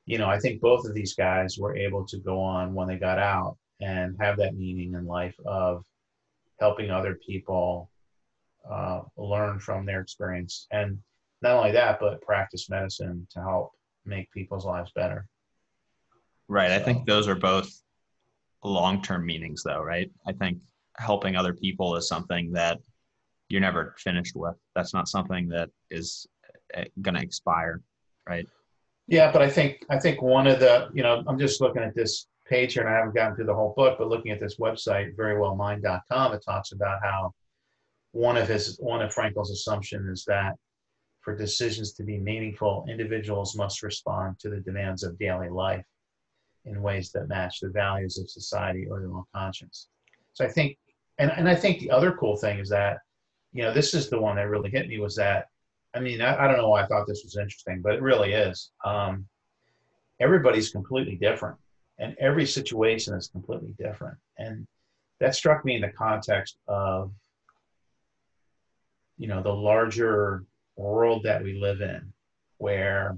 you 0.06 0.18
know, 0.18 0.28
I 0.28 0.40
think 0.40 0.60
both 0.60 0.86
of 0.86 0.94
these 0.94 1.16
guys 1.16 1.58
were 1.58 1.78
able 1.78 2.06
to 2.08 2.18
go 2.18 2.42
on 2.42 2.74
when 2.74 2.88
they 2.88 2.98
got 2.98 3.20
out 3.20 3.58
and 3.80 4.18
have 4.20 4.38
that 4.38 4.56
meaning 4.56 4.94
in 4.94 5.06
life 5.06 5.36
of 5.46 5.86
helping 6.60 6.92
other 6.92 7.18
people 7.26 7.90
uh, 8.70 9.02
learn 9.18 9.60
from 9.60 9.86
their 9.86 10.02
experience. 10.02 10.68
And 10.72 11.00
not 11.42 11.58
only 11.58 11.72
that, 11.72 12.00
but 12.00 12.22
practice 12.22 12.70
medicine 12.70 13.28
to 13.32 13.42
help 13.42 13.72
make 14.06 14.32
people's 14.32 14.66
lives 14.66 14.92
better. 14.96 15.28
right. 16.48 16.72
I 16.72 16.80
think 16.80 17.06
those 17.08 17.28
are 17.28 17.36
both 17.36 17.70
long-term 18.64 19.26
meanings 19.26 19.64
though 19.64 19.82
right? 19.82 20.10
I 20.28 20.32
think 20.34 20.58
helping 20.98 21.36
other 21.36 21.54
people 21.54 21.96
is 21.96 22.08
something 22.08 22.52
that 22.54 22.80
you're 23.50 23.62
never 23.62 23.94
finished 23.98 24.36
with. 24.36 24.56
That's 24.76 24.94
not 24.94 25.08
something 25.08 25.50
that 25.50 25.70
is 25.90 26.28
going 27.02 27.16
to 27.16 27.22
expire 27.22 27.82
right? 28.28 28.48
Yeah, 29.08 29.32
but 29.32 29.42
I 29.42 29.50
think 29.50 29.86
I 29.90 30.00
think 30.00 30.22
one 30.22 30.48
of 30.48 30.60
the 30.60 30.90
you 30.94 31.04
know 31.04 31.24
I'm 31.28 31.38
just 31.38 31.62
looking 31.62 31.84
at 31.84 31.96
this 31.96 32.28
page 32.48 32.74
here 32.74 32.84
and 32.84 32.94
I 32.94 32.98
haven't 32.98 33.16
gotten 33.16 33.36
through 33.36 33.46
the 33.46 33.54
whole 33.54 33.74
book, 33.76 33.98
but 33.98 34.08
looking 34.08 34.32
at 34.32 34.40
this 34.40 34.58
website 34.58 35.16
verywellmind.com, 35.16 36.34
it 36.34 36.44
talks 36.46 36.72
about 36.72 37.00
how 37.04 37.34
one 38.14 38.38
of 38.38 38.48
his 38.48 38.78
one 38.80 39.02
of 39.02 39.14
Frankl's 39.14 39.52
assumption 39.52 40.08
is 40.10 40.24
that 40.26 40.54
for 41.22 41.36
decisions 41.36 41.94
to 41.94 42.04
be 42.04 42.18
meaningful, 42.18 42.86
individuals 42.90 43.56
must 43.56 43.84
respond 43.84 44.40
to 44.40 44.50
the 44.50 44.62
demands 44.62 45.04
of 45.04 45.20
daily 45.20 45.50
life 45.50 45.86
in 46.66 46.82
ways 46.82 47.12
that 47.12 47.28
match 47.28 47.60
the 47.60 47.70
values 47.70 48.18
of 48.18 48.30
society 48.30 48.88
or 48.90 49.00
their 49.00 49.10
own 49.10 49.24
conscience. 49.36 49.90
So 50.34 50.46
I 50.46 50.50
think, 50.50 50.78
and, 51.18 51.32
and 51.32 51.48
I 51.48 51.56
think 51.56 51.80
the 51.80 51.92
other 51.92 52.14
cool 52.14 52.38
thing 52.38 52.60
is 52.60 52.70
that, 52.70 53.00
you 53.52 53.64
know, 53.64 53.74
this 53.74 53.94
is 53.94 54.10
the 54.10 54.20
one 54.20 54.36
that 54.38 54.50
really 54.50 54.70
hit 54.70 54.88
me 54.88 55.00
was 55.00 55.16
that 55.18 55.48
I 55.96 56.00
mean, 56.00 56.22
I, 56.22 56.44
I 56.44 56.48
don't 56.48 56.58
know 56.58 56.70
why 56.70 56.84
I 56.84 56.88
thought 56.88 57.08
this 57.08 57.24
was 57.24 57.38
interesting, 57.38 57.82
but 57.82 57.94
it 57.94 58.02
really 58.02 58.34
is. 58.34 58.72
Um, 58.84 59.28
everybody's 60.20 60.72
completely 60.72 61.16
different, 61.16 61.58
and 62.00 62.16
every 62.20 62.46
situation 62.46 63.14
is 63.14 63.28
completely 63.28 63.76
different. 63.78 64.18
And 64.38 64.68
that 65.20 65.36
struck 65.36 65.64
me 65.66 65.76
in 65.76 65.82
the 65.82 65.90
context 65.92 66.58
of, 66.68 67.12
you 69.18 69.28
know, 69.28 69.42
the 69.42 69.54
larger 69.54 70.44
world 70.76 71.24
that 71.24 71.44
we 71.44 71.60
live 71.60 71.82
in, 71.82 72.12
where 72.58 73.18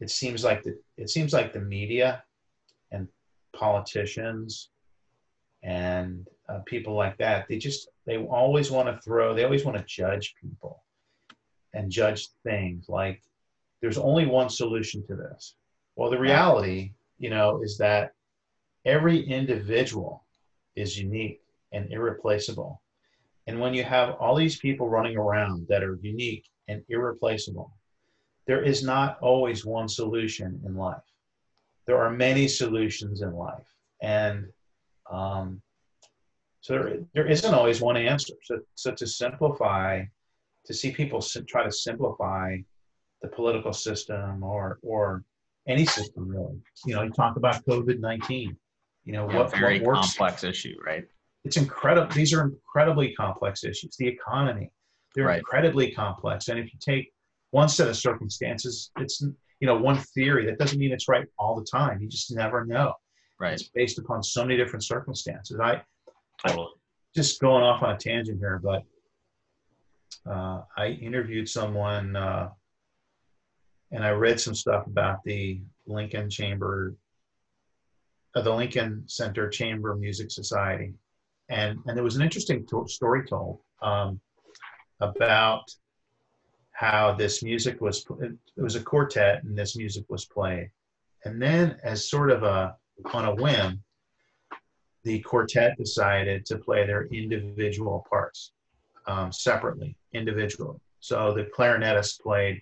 it 0.00 0.10
seems 0.10 0.44
like 0.44 0.62
the 0.62 0.78
it 0.96 1.10
seems 1.10 1.32
like 1.32 1.52
the 1.52 1.60
media 1.60 2.22
and 2.92 3.08
politicians 3.54 4.70
and 5.62 6.26
uh, 6.48 6.60
people 6.66 6.94
like 6.94 7.16
that 7.18 7.46
they 7.48 7.58
just 7.58 7.88
they 8.06 8.18
always 8.18 8.70
want 8.70 8.88
to 8.88 9.00
throw 9.02 9.34
they 9.34 9.44
always 9.44 9.64
want 9.64 9.76
to 9.76 9.84
judge 9.84 10.34
people 10.40 10.82
and 11.74 11.90
judge 11.90 12.28
things. 12.44 12.88
Like 12.88 13.22
there's 13.80 13.98
only 13.98 14.26
one 14.26 14.48
solution 14.48 15.06
to 15.06 15.16
this. 15.16 15.54
Well 15.96 16.10
the 16.10 16.18
reality 16.18 16.92
you 17.18 17.30
know 17.30 17.62
is 17.62 17.78
that 17.78 18.12
every 18.84 19.20
individual 19.20 20.24
is 20.76 20.98
unique 20.98 21.40
and 21.72 21.90
irreplaceable 21.90 22.80
and 23.46 23.60
when 23.60 23.74
you 23.74 23.84
have 23.84 24.14
all 24.20 24.34
these 24.34 24.58
people 24.58 24.88
running 24.88 25.16
around 25.16 25.66
that 25.68 25.82
are 25.82 25.98
unique 26.02 26.44
and 26.68 26.82
irreplaceable 26.88 27.72
there 28.46 28.62
is 28.62 28.82
not 28.82 29.18
always 29.20 29.64
one 29.64 29.88
solution 29.88 30.60
in 30.66 30.76
life 30.76 31.08
there 31.86 31.98
are 31.98 32.10
many 32.10 32.48
solutions 32.48 33.22
in 33.22 33.32
life 33.32 33.66
and 34.02 34.46
um, 35.10 35.60
so 36.66 36.72
there, 36.74 36.98
there 37.14 37.26
isn't 37.28 37.54
always 37.54 37.80
one 37.80 37.96
answer. 37.96 38.34
So, 38.42 38.58
so 38.74 38.90
to 38.92 39.06
simplify, 39.06 40.02
to 40.64 40.74
see 40.74 40.90
people 40.90 41.22
try 41.48 41.62
to 41.62 41.70
simplify 41.70 42.56
the 43.22 43.28
political 43.28 43.72
system 43.72 44.42
or 44.42 44.80
or 44.82 45.22
any 45.68 45.84
system 45.84 46.28
really. 46.28 46.56
You 46.84 46.96
know, 46.96 47.02
you 47.02 47.10
talk 47.10 47.36
about 47.36 47.64
COVID 47.66 48.00
nineteen. 48.00 48.56
You 49.04 49.12
know 49.12 49.30
Yeah, 49.30 49.38
what 49.38 49.50
very 49.52 49.78
what 49.78 49.86
works. 49.94 50.16
complex 50.16 50.42
issue, 50.42 50.74
right? 50.84 51.04
It's 51.46 51.56
incredible. 51.56 52.12
These 52.12 52.34
are 52.34 52.42
incredibly 52.42 53.14
complex 53.14 53.62
issues. 53.62 53.96
The 53.96 54.08
economy, 54.08 54.72
they're 55.14 55.26
Right. 55.26 55.38
incredibly 55.38 55.92
complex. 55.92 56.48
And 56.48 56.58
if 56.58 56.72
you 56.72 56.78
take 56.80 57.12
one 57.50 57.68
set 57.68 57.86
of 57.88 57.96
circumstances, 57.96 58.90
it's 58.98 59.20
you 59.60 59.66
know 59.66 59.76
one 59.78 59.96
theory. 60.14 60.44
That 60.46 60.58
doesn't 60.58 60.78
mean 60.78 60.92
it's 60.92 61.08
right 61.08 61.26
all 61.38 61.54
the 61.54 61.64
time. 61.64 62.02
You 62.02 62.08
just 62.08 62.34
never 62.34 62.64
know. 62.64 62.94
Right. 63.38 63.52
It's 63.52 63.68
based 63.68 63.98
upon 63.98 64.22
so 64.24 64.42
many 64.44 64.56
different 64.56 64.82
circumstances. 64.84 65.58
I 65.60 65.82
Totally. 66.44 66.72
just 67.14 67.40
going 67.40 67.62
off 67.62 67.82
on 67.82 67.94
a 67.94 67.98
tangent 67.98 68.38
here, 68.40 68.58
but 68.62 68.82
uh, 70.28 70.62
I 70.76 70.88
interviewed 70.88 71.48
someone 71.48 72.16
uh, 72.16 72.50
and 73.92 74.04
I 74.04 74.10
read 74.10 74.40
some 74.40 74.54
stuff 74.54 74.86
about 74.88 75.22
the 75.24 75.62
Lincoln 75.86 76.28
Chamber, 76.28 76.96
uh, 78.34 78.40
the 78.42 78.52
Lincoln 78.52 79.04
Center 79.06 79.48
Chamber 79.48 79.94
Music 79.94 80.30
Society, 80.32 80.94
and 81.48 81.78
and 81.86 81.96
there 81.96 82.04
was 82.04 82.16
an 82.16 82.22
interesting 82.22 82.66
to- 82.66 82.88
story 82.88 83.26
told 83.26 83.60
um, 83.82 84.20
about 85.00 85.64
how 86.72 87.14
this 87.14 87.42
music 87.42 87.80
was. 87.80 88.04
It 88.20 88.36
was 88.56 88.76
a 88.76 88.82
quartet, 88.82 89.44
and 89.44 89.56
this 89.56 89.76
music 89.76 90.04
was 90.08 90.24
played, 90.26 90.70
and 91.24 91.40
then 91.40 91.76
as 91.82 92.08
sort 92.08 92.30
of 92.30 92.42
a 92.42 92.76
on 93.12 93.24
a 93.26 93.34
whim, 93.34 93.82
the 95.04 95.20
quartet 95.20 95.76
decided 95.78 96.44
to 96.46 96.58
play 96.58 96.86
their 96.86 97.06
individual 97.06 98.04
parts 98.10 98.52
um, 99.06 99.30
separately, 99.32 99.96
individually. 100.12 100.78
So 101.00 101.32
the 101.32 101.44
clarinetist 101.56 102.20
played 102.20 102.60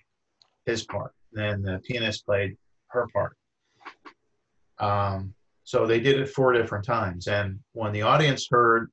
his 0.65 0.83
part, 0.83 1.13
then 1.31 1.61
the 1.61 1.81
pianist 1.83 2.25
played 2.25 2.57
her 2.87 3.07
part. 3.13 3.35
Um, 4.77 5.33
so 5.65 5.85
they 5.85 5.99
did 5.99 6.19
it 6.19 6.29
four 6.29 6.53
different 6.53 6.85
times. 6.85 7.27
And 7.27 7.59
when 7.73 7.91
the 7.91 8.03
audience 8.03 8.47
heard 8.49 8.91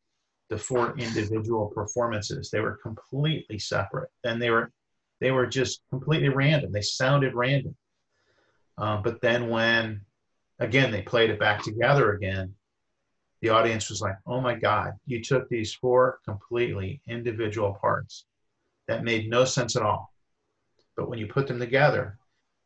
the 0.49 0.57
four 0.57 0.97
individual 0.99 1.67
performances, 1.67 2.51
they 2.51 2.61
were 2.61 2.79
completely 2.83 3.59
separate. 3.59 4.11
And 4.25 4.41
they 4.41 4.51
were 4.51 4.73
they 5.21 5.31
were 5.31 5.47
just 5.47 5.83
completely 5.91 6.31
random. 6.31 6.73
They 6.73 6.81
sounded 6.81 7.35
random. 7.35 7.77
Um, 8.79 9.03
but 9.03 9.21
then 9.21 9.51
when 9.51 10.01
again 10.59 10.91
they 10.91 11.03
played 11.03 11.31
it 11.31 11.39
back 11.39 11.63
together 11.63 12.15
again, 12.15 12.55
the 13.43 13.51
audience 13.51 13.91
was 13.91 14.01
like, 14.01 14.17
oh 14.27 14.41
my 14.41 14.55
God, 14.55 14.93
you 15.07 15.23
took 15.23 15.49
these 15.49 15.75
four 15.75 16.21
completely 16.25 17.03
individual 17.07 17.77
parts 17.81 18.25
that 18.89 19.05
made 19.05 19.29
no 19.29 19.45
sense 19.45 19.77
at 19.77 19.83
all. 19.83 20.11
But 20.97 21.11
when 21.11 21.19
you 21.19 21.27
put 21.27 21.47
them 21.47 21.59
together, 21.59 22.19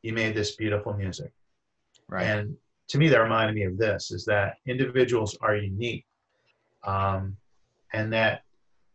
you 0.02 0.12
made 0.12 0.36
this 0.36 0.54
beautiful 0.54 0.92
music. 0.92 1.32
Right. 2.08 2.24
And 2.24 2.56
to 2.88 2.98
me, 2.98 3.08
that 3.08 3.18
reminded 3.20 3.54
me 3.54 3.64
of 3.64 3.78
this 3.78 4.10
is 4.10 4.24
that 4.26 4.56
individuals 4.66 5.36
are 5.40 5.56
unique. 5.56 6.04
Um, 6.84 7.36
and 7.92 8.12
that 8.12 8.42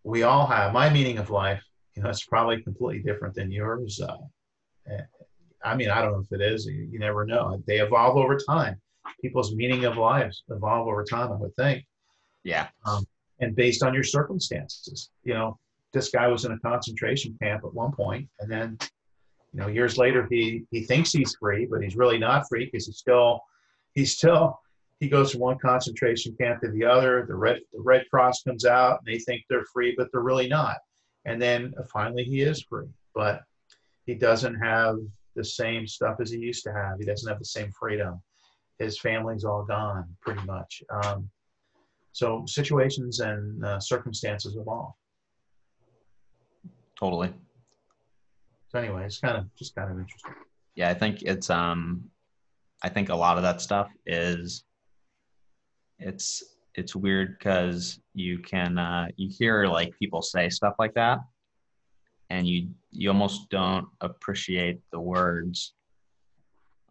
we 0.04 0.23
all 0.23 0.45
have 0.45 0.73
my 0.73 0.89
meaning 0.89 1.17
of 1.17 1.30
life, 1.30 1.63
you 1.95 2.04
know, 2.04 2.10
it's 2.10 2.25
probably 2.25 2.62
completely 2.62 3.04
different 3.04 3.36
than 3.36 3.51
yours. 3.51 3.99
Uh, 3.99 4.17
eh, 4.89 5.01
I 5.63 5.75
mean, 5.75 5.89
I 5.89 6.01
don't 6.01 6.13
know 6.13 6.19
if 6.19 6.32
it 6.32 6.41
is, 6.41 6.65
you, 6.65 6.88
you 6.91 6.99
never 6.99 7.25
know. 7.25 7.62
They 7.67 7.80
evolve 7.80 8.17
over 8.17 8.38
time. 8.38 8.80
People's 9.21 9.54
meaning 9.54 9.86
of 9.86 9.97
lives 9.97 10.43
evolve 10.49 10.88
over 10.88 11.04
time, 11.04 11.32
I 11.32 11.36
would 11.36 11.56
think 11.56 11.86
yeah. 12.43 12.67
and 13.39 13.56
based 13.56 13.84
on 13.84 13.93
your 13.93 14.04
circumstances. 14.04 15.10
You 15.23 15.34
know, 15.34 15.60
this 15.93 16.10
guy 16.10 16.27
was 16.27 16.45
in 16.45 16.51
a 16.51 16.60
concentration 16.60 17.38
camp 17.41 17.63
at 17.65 17.73
one 17.73 17.91
point, 17.91 18.27
and 18.39 18.51
then, 18.51 18.77
you 19.54 19.60
know, 19.60 19.67
years 19.67 19.97
later 19.97 20.27
he 20.30 20.63
he 20.71 20.84
thinks 20.84 21.12
he's 21.12 21.36
free, 21.39 21.67
but 21.69 21.82
he's 21.82 21.95
really 21.95 22.17
not 22.17 22.47
free 22.47 22.65
because 22.65 22.86
he's 22.86 22.97
still 22.97 23.41
he's 23.93 24.15
still 24.15 24.60
he 24.99 25.10
goes 25.10 25.32
from 25.32 25.41
one 25.41 25.58
concentration 25.58 26.36
camp 26.39 26.62
to 26.62 26.69
the 26.69 26.86
other. 26.86 27.25
The 27.27 27.36
red 27.36 27.60
the 27.73 27.82
Red 27.82 28.06
Cross 28.10 28.43
comes 28.43 28.65
out, 28.65 28.99
and 28.99 29.13
they 29.13 29.19
think 29.19 29.43
they're 29.49 29.65
free, 29.73 29.95
but 29.97 30.10
they're 30.12 30.21
really 30.21 30.47
not. 30.47 30.77
And 31.25 31.41
then 31.41 31.73
finally 31.91 32.23
he 32.23 32.41
is 32.41 32.63
free, 32.63 32.88
but 33.15 33.41
he 34.06 34.15
doesn't 34.15 34.56
have 34.56 34.97
the 35.36 35.43
same 35.43 35.88
stuff 35.88 36.17
as 36.19 36.30
he 36.32 36.38
used 36.38 36.63
to 36.65 36.73
have. 36.73 36.99
He 36.99 37.06
doesn't 37.06 37.30
have 37.30 37.39
the 37.39 37.45
same 37.45 37.71
freedom. 37.71 38.21
His 38.80 38.99
family's 38.99 39.43
all 39.43 39.63
gone, 39.63 40.06
pretty 40.21 40.43
much. 40.45 40.84
Um, 41.04 41.30
so 42.12 42.43
situations 42.47 43.21
and 43.21 43.63
uh, 43.63 43.80
circumstances 43.80 44.56
evolve. 44.56 44.93
Totally. 46.99 47.34
So 48.67 48.80
anyway, 48.80 49.06
it's 49.06 49.19
kind 49.19 49.38
of 49.38 49.54
just 49.56 49.75
kind 49.75 49.91
of 49.91 49.97
interesting. 49.97 50.34
Yeah, 50.75 50.89
I 50.89 50.93
think 50.93 51.23
it's 51.23 51.49
um 51.49 52.11
I 52.82 52.89
think 52.89 53.10
a 53.10 53.15
lot 53.15 53.38
of 53.38 53.44
that 53.44 53.62
stuff 53.62 53.89
is 54.06 54.63
it's 56.00 56.44
it's 56.76 56.96
weird 56.96 57.38
because 57.38 58.00
you 58.13 58.39
can 58.39 58.78
uh 58.78 59.08
you 59.17 59.30
hear 59.30 59.65
like 59.67 59.98
people 60.00 60.22
say 60.22 60.50
stuff 60.50 60.74
like 60.80 60.94
that 60.96 61.20
and 62.30 62.48
you 62.48 62.70
you 62.91 63.10
almost 63.10 63.50
don't 63.50 63.88
appreciate 64.00 64.80
the 64.91 65.00
words 65.00 65.74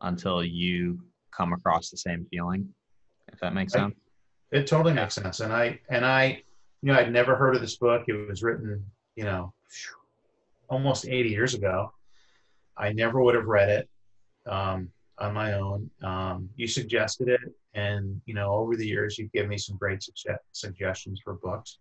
until 0.03 0.45
you 0.45 1.01
come 1.37 1.53
across 1.53 1.91
the 1.91 1.97
same 1.97 2.27
feeling 2.31 2.69
if 3.33 3.41
that 3.41 3.55
makes 3.55 3.73
sense 3.73 3.95
It 4.53 4.67
totally 4.67 4.95
makes 4.95 5.15
sense. 5.15 5.41
And 5.41 5.53
I 5.53 5.81
and 5.89 6.05
I, 6.05 6.43
you 6.83 6.93
know, 6.93 6.99
I'd 6.99 7.13
never 7.13 7.37
heard 7.37 7.55
of 7.55 7.61
this 7.61 7.77
book. 7.77 8.05
It 8.09 8.29
was 8.29 8.43
written, 8.43 8.85
you 9.15 9.25
know, 9.25 9.53
almost 10.69 11.07
80 11.07 11.29
years 11.29 11.55
ago. 11.55 11.93
I 12.77 12.93
never 12.93 13.23
would 13.23 13.35
have 13.35 13.47
read 13.47 13.69
it 13.69 13.89
um, 14.47 14.91
on 15.21 15.35
my 15.35 15.55
own. 15.55 15.91
Um, 16.03 16.49
you 16.57 16.67
suggested 16.67 17.29
it, 17.29 17.41
and 17.75 18.21
you 18.27 18.35
know, 18.35 18.53
over 18.55 18.77
the 18.77 18.87
years, 18.87 19.19
you've 19.19 19.33
given 19.33 19.51
me 19.51 19.59
some 19.59 19.77
great 19.77 20.01
sugge- 20.01 20.37
suggestions 20.53 21.21
for 21.23 21.35
books. 21.35 21.79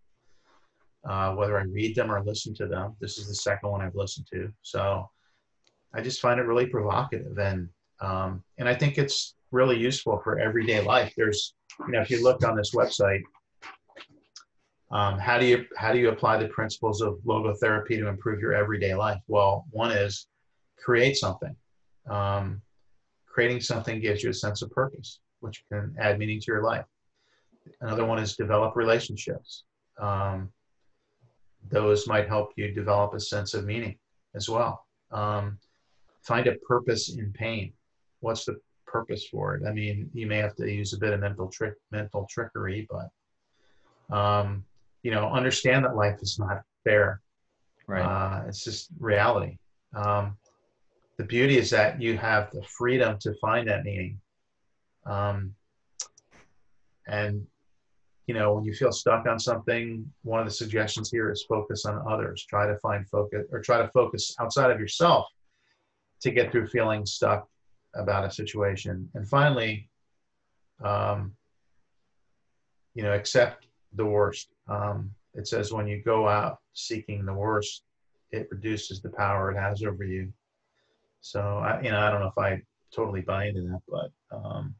Uh, 1.07 1.33
whether 1.33 1.57
I 1.57 1.63
read 1.63 1.95
them 1.95 2.11
or 2.11 2.21
listen 2.23 2.53
to 2.55 2.67
them, 2.67 2.95
this 2.99 3.17
is 3.17 3.27
the 3.27 3.35
second 3.35 3.69
one 3.69 3.81
I've 3.81 3.95
listened 3.95 4.27
to. 4.33 4.51
So 4.61 5.09
I 5.93 6.01
just 6.01 6.21
find 6.21 6.39
it 6.39 6.43
really 6.43 6.67
provocative, 6.67 7.37
and 7.37 7.69
um, 8.01 8.43
and 8.57 8.67
I 8.67 8.75
think 8.75 8.97
it's 8.97 9.35
really 9.51 9.77
useful 9.77 10.19
for 10.23 10.39
everyday 10.39 10.81
life. 10.81 11.13
There's 11.15 11.55
you 11.79 11.93
know, 11.93 12.01
if 12.01 12.09
you 12.09 12.21
look 12.23 12.43
on 12.43 12.55
this 12.55 12.75
website, 12.75 13.21
um, 14.91 15.17
how 15.17 15.37
do 15.37 15.45
you 15.45 15.65
how 15.77 15.93
do 15.93 15.99
you 15.99 16.09
apply 16.09 16.37
the 16.37 16.49
principles 16.49 17.01
of 17.01 17.19
logotherapy 17.25 17.97
to 17.99 18.07
improve 18.07 18.39
your 18.39 18.53
everyday 18.53 18.95
life? 18.95 19.21
Well, 19.27 19.65
one 19.71 19.91
is 19.91 20.27
create 20.77 21.15
something. 21.15 21.55
Um, 22.09 22.61
creating 23.39 23.61
something 23.61 24.01
gives 24.01 24.21
you 24.21 24.29
a 24.29 24.33
sense 24.33 24.61
of 24.61 24.69
purpose, 24.69 25.21
which 25.39 25.63
can 25.71 25.95
add 25.97 26.19
meaning 26.19 26.41
to 26.41 26.45
your 26.47 26.61
life. 26.61 26.83
Another 27.79 28.03
one 28.03 28.19
is 28.19 28.35
develop 28.35 28.75
relationships. 28.75 29.63
Um, 29.97 30.49
those 31.71 32.05
might 32.05 32.27
help 32.27 32.51
you 32.57 32.73
develop 32.73 33.13
a 33.13 33.19
sense 33.21 33.53
of 33.53 33.63
meaning 33.63 33.97
as 34.35 34.49
well. 34.49 34.85
Um, 35.11 35.57
find 36.21 36.47
a 36.47 36.55
purpose 36.67 37.15
in 37.15 37.31
pain. 37.31 37.71
What's 38.19 38.43
the 38.43 38.59
purpose 38.85 39.25
for 39.31 39.55
it? 39.55 39.63
I 39.65 39.71
mean, 39.71 40.09
you 40.13 40.27
may 40.27 40.39
have 40.39 40.55
to 40.57 40.69
use 40.69 40.91
a 40.91 40.99
bit 40.99 41.13
of 41.13 41.21
mental 41.21 41.47
trick, 41.47 41.75
mental 41.91 42.27
trickery, 42.29 42.89
but 42.91 44.13
um, 44.13 44.65
you 45.03 45.11
know, 45.11 45.29
understand 45.29 45.85
that 45.85 45.95
life 45.95 46.19
is 46.21 46.39
not 46.39 46.63
fair. 46.83 47.21
right 47.87 48.03
Uh, 48.03 48.43
it's 48.49 48.65
just 48.65 48.89
reality. 48.99 49.57
Um, 49.95 50.35
the 51.19 51.25
beauty 51.25 51.57
is 51.57 51.69
that 51.69 52.01
you 52.01 52.17
have 52.17 52.49
the 52.53 52.63
freedom 52.63 53.17
to 53.19 53.33
find 53.41 53.67
that 53.67 53.83
meaning. 53.83 54.17
Um, 55.05 55.53
and, 57.07 57.45
you 58.25 58.33
know, 58.33 58.53
when 58.53 58.63
you 58.63 58.73
feel 58.73 58.93
stuck 58.93 59.27
on 59.27 59.37
something, 59.37 60.09
one 60.21 60.39
of 60.39 60.45
the 60.45 60.53
suggestions 60.53 61.11
here 61.11 61.29
is 61.29 61.43
focus 61.43 61.83
on 61.83 62.01
others. 62.09 62.45
Try 62.49 62.67
to 62.67 62.77
find 62.77 63.05
focus 63.09 63.45
or 63.51 63.59
try 63.59 63.79
to 63.79 63.89
focus 63.89 64.33
outside 64.39 64.71
of 64.71 64.79
yourself 64.79 65.25
to 66.21 66.31
get 66.31 66.53
through 66.53 66.67
feeling 66.67 67.05
stuck 67.05 67.49
about 67.95 68.23
a 68.23 68.31
situation. 68.31 69.09
And 69.13 69.27
finally, 69.27 69.89
um, 70.81 71.33
you 72.95 73.03
know, 73.03 73.11
accept 73.11 73.65
the 73.91 74.05
worst. 74.05 74.53
Um, 74.69 75.11
it 75.33 75.49
says 75.49 75.73
when 75.73 75.85
you 75.85 76.01
go 76.01 76.29
out 76.29 76.59
seeking 76.71 77.25
the 77.25 77.33
worst, 77.33 77.83
it 78.31 78.47
reduces 78.51 79.01
the 79.01 79.09
power 79.09 79.51
it 79.51 79.59
has 79.59 79.83
over 79.83 80.05
you. 80.05 80.31
So 81.21 81.41
I, 81.41 81.81
you 81.81 81.91
know, 81.91 81.99
I 81.99 82.09
don't 82.09 82.21
know 82.21 82.27
if 82.27 82.37
I 82.37 82.61
totally 82.95 83.21
buy 83.21 83.47
into 83.47 83.61
that, 83.61 83.81
but 83.87 84.11
um, 84.35 84.73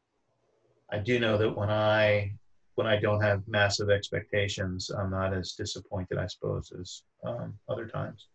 I 0.90 0.98
do 0.98 1.18
know 1.18 1.36
that 1.38 1.56
when 1.56 1.70
I 1.70 2.32
when 2.76 2.86
I 2.86 2.98
don't 2.98 3.20
have 3.20 3.42
massive 3.46 3.90
expectations, 3.90 4.90
I'm 4.90 5.10
not 5.10 5.34
as 5.34 5.52
disappointed, 5.52 6.18
I 6.18 6.26
suppose, 6.26 6.72
as 6.78 7.02
um, 7.24 7.54
other 7.68 7.86
times. 7.86 8.28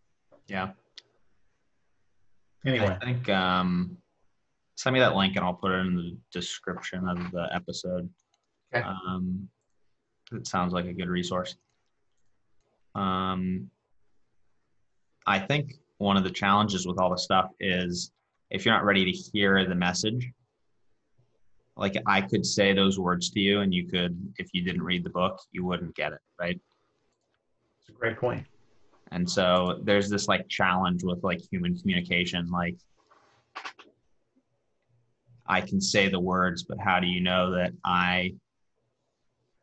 Yeah. 0.47 0.71
Anyway, 2.65 2.97
I 3.01 3.03
think 3.03 3.27
um, 3.29 3.97
send 4.75 4.93
me 4.93 4.99
that 4.99 5.15
link 5.15 5.35
and 5.35 5.45
I'll 5.45 5.53
put 5.53 5.71
it 5.71 5.85
in 5.85 5.95
the 5.95 6.17
description 6.31 7.07
of 7.07 7.31
the 7.31 7.47
episode. 7.53 8.09
Okay. 8.73 8.85
Um, 8.85 9.47
it 10.31 10.47
sounds 10.47 10.73
like 10.73 10.85
a 10.85 10.93
good 10.93 11.09
resource. 11.09 11.55
Um, 12.93 13.69
I 15.25 15.39
think 15.39 15.75
one 15.97 16.17
of 16.17 16.23
the 16.23 16.29
challenges 16.29 16.85
with 16.85 16.99
all 16.99 17.09
the 17.09 17.17
stuff 17.17 17.51
is 17.59 18.11
if 18.49 18.65
you're 18.65 18.73
not 18.73 18.85
ready 18.85 19.11
to 19.11 19.17
hear 19.17 19.65
the 19.67 19.75
message, 19.75 20.31
like 21.77 21.95
I 22.05 22.21
could 22.21 22.45
say 22.45 22.73
those 22.73 22.99
words 22.99 23.29
to 23.31 23.39
you 23.39 23.61
and 23.61 23.73
you 23.73 23.87
could, 23.87 24.17
if 24.37 24.49
you 24.53 24.63
didn't 24.63 24.83
read 24.83 25.03
the 25.03 25.09
book, 25.09 25.41
you 25.51 25.65
wouldn't 25.65 25.95
get 25.95 26.13
it, 26.13 26.19
right? 26.39 26.59
it's 27.87 27.95
a 27.95 27.99
great 27.99 28.17
point. 28.17 28.45
And 29.11 29.29
so 29.29 29.79
there's 29.83 30.09
this 30.09 30.27
like 30.27 30.47
challenge 30.49 31.03
with 31.03 31.23
like 31.23 31.39
human 31.51 31.77
communication. 31.77 32.49
Like 32.49 32.77
I 35.45 35.61
can 35.61 35.79
say 35.79 36.09
the 36.09 36.19
words, 36.19 36.63
but 36.63 36.79
how 36.79 36.99
do 36.99 37.07
you 37.07 37.21
know 37.21 37.51
that 37.51 37.73
I 37.85 38.33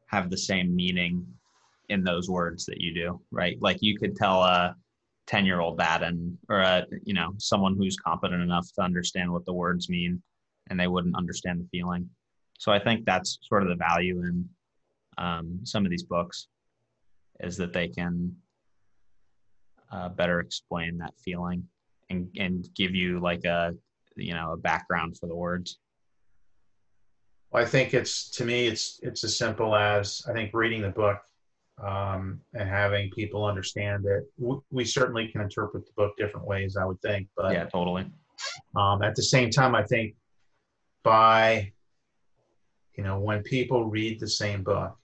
have 0.06 0.30
the 0.30 0.36
same 0.36 0.74
meaning 0.74 1.26
in 1.88 2.04
those 2.04 2.30
words 2.30 2.64
that 2.66 2.80
you 2.80 2.94
do? 2.94 3.20
Right. 3.32 3.60
Like 3.60 3.78
you 3.80 3.98
could 3.98 4.14
tell 4.14 4.42
a 4.42 4.76
10 5.26 5.46
year 5.46 5.60
old 5.60 5.78
that 5.78 6.02
and, 6.02 6.36
or 6.48 6.60
a, 6.60 6.84
you 7.04 7.14
know, 7.14 7.32
someone 7.38 7.76
who's 7.76 7.96
competent 7.96 8.42
enough 8.42 8.66
to 8.74 8.82
understand 8.82 9.32
what 9.32 9.44
the 9.44 9.52
words 9.52 9.88
mean 9.88 10.22
and 10.68 10.78
they 10.78 10.88
wouldn't 10.88 11.16
understand 11.16 11.60
the 11.60 11.68
feeling. 11.70 12.08
So 12.58 12.72
I 12.72 12.78
think 12.78 13.04
that's 13.04 13.38
sort 13.42 13.62
of 13.62 13.68
the 13.68 13.74
value 13.74 14.20
in 14.20 14.48
um, 15.18 15.60
some 15.64 15.84
of 15.84 15.90
these 15.90 16.04
books 16.04 16.48
is 17.40 17.56
that 17.56 17.72
they 17.72 17.88
can 17.88 18.34
uh, 19.90 20.08
better 20.08 20.40
explain 20.40 20.98
that 20.98 21.12
feeling 21.22 21.64
and 22.08 22.28
and 22.38 22.68
give 22.74 22.94
you 22.94 23.20
like 23.20 23.44
a 23.44 23.74
you 24.16 24.34
know 24.34 24.52
a 24.52 24.56
background 24.56 25.18
for 25.18 25.26
the 25.26 25.34
words. 25.34 25.78
Well, 27.50 27.62
I 27.62 27.66
think 27.66 27.92
it's 27.94 28.30
to 28.30 28.44
me, 28.44 28.66
it's 28.66 29.00
it's 29.02 29.24
as 29.24 29.36
simple 29.36 29.74
as 29.76 30.22
I 30.28 30.32
think 30.32 30.52
reading 30.54 30.82
the 30.82 30.90
book 30.90 31.18
um, 31.82 32.40
and 32.54 32.68
having 32.68 33.10
people 33.10 33.44
understand 33.44 34.04
it. 34.06 34.24
W- 34.40 34.62
we 34.70 34.84
certainly 34.84 35.28
can 35.28 35.40
interpret 35.40 35.84
the 35.86 35.92
book 35.96 36.12
different 36.16 36.46
ways, 36.46 36.76
I 36.76 36.84
would 36.84 37.00
think, 37.00 37.28
but 37.36 37.52
yeah, 37.52 37.64
totally. 37.64 38.06
um, 38.76 39.02
at 39.02 39.14
the 39.14 39.22
same 39.22 39.50
time, 39.50 39.74
I 39.74 39.84
think 39.84 40.14
by 41.02 41.72
you 42.96 43.02
know 43.04 43.18
when 43.18 43.42
people 43.42 43.86
read 43.86 44.20
the 44.20 44.28
same 44.28 44.62
book 44.62 44.96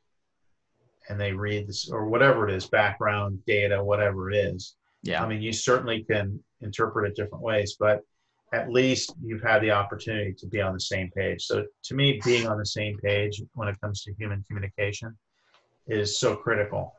and 1.08 1.18
they 1.18 1.32
read 1.32 1.66
this 1.66 1.88
or 1.90 2.06
whatever 2.08 2.48
it 2.48 2.54
is, 2.54 2.66
background 2.66 3.40
data, 3.46 3.82
whatever 3.82 4.30
it 4.30 4.36
is, 4.36 4.76
Yeah, 5.02 5.24
I 5.24 5.28
mean, 5.28 5.40
you 5.40 5.52
certainly 5.52 6.04
can 6.04 6.38
interpret 6.60 7.10
it 7.10 7.16
different 7.16 7.42
ways, 7.42 7.76
but 7.80 8.02
at 8.52 8.70
least 8.70 9.14
you've 9.22 9.42
had 9.42 9.62
the 9.62 9.70
opportunity 9.70 10.32
to 10.34 10.46
be 10.46 10.60
on 10.60 10.72
the 10.72 10.80
same 10.80 11.10
page. 11.16 11.42
So 11.44 11.64
to 11.84 11.94
me, 11.94 12.20
being 12.24 12.46
on 12.46 12.58
the 12.58 12.66
same 12.66 12.96
page 12.98 13.42
when 13.54 13.68
it 13.68 13.80
comes 13.80 14.02
to 14.04 14.14
human 14.14 14.42
communication 14.46 15.16
is 15.88 16.18
so 16.18 16.36
critical. 16.36 16.94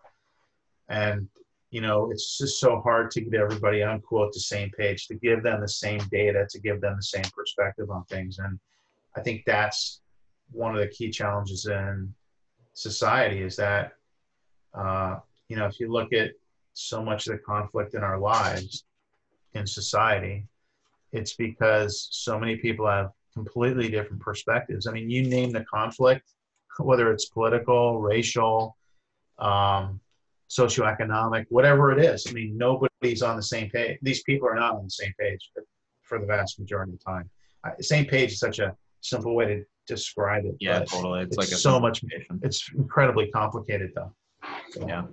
And, 0.89 1.28
you 1.71 1.82
know, 1.82 2.10
it's 2.12 2.38
just 2.38 2.60
so 2.60 2.82
hard 2.82 3.12
to 3.12 3.21
get 3.21 3.39
everybody 3.39 3.84
on 3.84 4.02
quote 4.02 4.34
the 4.34 4.39
same 4.39 4.71
page, 4.71 5.08
to 5.08 5.15
give 5.15 5.43
them 5.43 5.62
the 5.62 5.67
same 5.67 6.02
data, 6.12 6.47
to 6.49 6.60
give 6.60 6.82
them 6.82 6.95
the 6.95 7.04
same 7.04 7.25
perspective 7.36 7.89
on 7.91 8.04
things. 8.06 8.39
And 8.39 8.60
I 9.15 9.21
think 9.21 9.43
that's 9.45 10.02
one 10.52 10.73
of 10.73 10.82
the 10.82 10.88
key 10.88 11.12
challenges 11.12 11.67
in 11.67 12.13
society 12.73 13.43
is 13.43 13.56
that, 13.58 13.93
uh, 14.73 15.17
you 15.47 15.56
know, 15.56 15.65
if 15.65 15.80
you 15.80 15.91
look 15.91 16.13
at 16.13 16.32
so 16.73 17.04
much 17.04 17.28
of 17.28 17.34
the 17.34 17.39
conflict 17.39 17.93
in 17.93 18.04
our 18.04 18.17
lives 18.17 18.86
in 19.54 19.67
society, 19.67 20.47
it's 21.12 21.36
because 21.36 22.08
so 22.12 22.39
many 22.39 22.56
people 22.56 22.88
have 22.88 23.12
completely 23.34 23.89
different 23.89 24.21
perspectives. 24.21 24.88
I 24.88 24.91
mean, 24.91 25.10
you 25.10 25.23
name 25.23 25.52
the 25.52 25.65
conflict, 25.65 26.30
whether 26.80 27.12
it's 27.12 27.25
political, 27.25 28.02
racial, 28.02 28.75
um, 29.39 29.99
socioeconomic, 30.49 31.45
whatever 31.49 31.91
it 31.91 32.04
is. 32.04 32.25
I 32.28 32.34
mean, 32.34 32.58
nobody's 32.58 33.21
on 33.21 33.36
the 33.36 33.43
same 33.43 33.69
page. 33.69 33.99
These 34.02 34.23
people 34.23 34.47
are 34.49 34.56
not 34.56 34.75
on 34.75 34.84
the 34.84 34.89
same 34.89 35.13
page 35.19 35.52
for 36.04 36.19
the 36.19 36.25
vast 36.25 36.60
majority 36.60 36.93
of 36.93 36.99
the 36.99 37.04
time. 37.06 37.30
Uh, 37.63 37.71
same 37.82 38.06
page 38.06 38.32
is 38.34 38.39
such 38.39 38.60
a 38.60 38.75
simple 39.02 39.36
way 39.36 39.45
to 39.45 39.63
describe 39.88 40.45
it. 40.45 40.56
yeah, 40.60 40.80
totally. 40.84 41.21
It's, 41.21 41.30
it's 41.30 41.38
like 41.38 41.47
a 41.49 41.56
so 41.56 41.80
much- 41.80 42.04
It's 42.41 42.69
incredibly 42.75 43.30
complicated, 43.32 43.91
though. 43.95 44.13
So, 44.71 44.88
Yeah, 44.88 45.04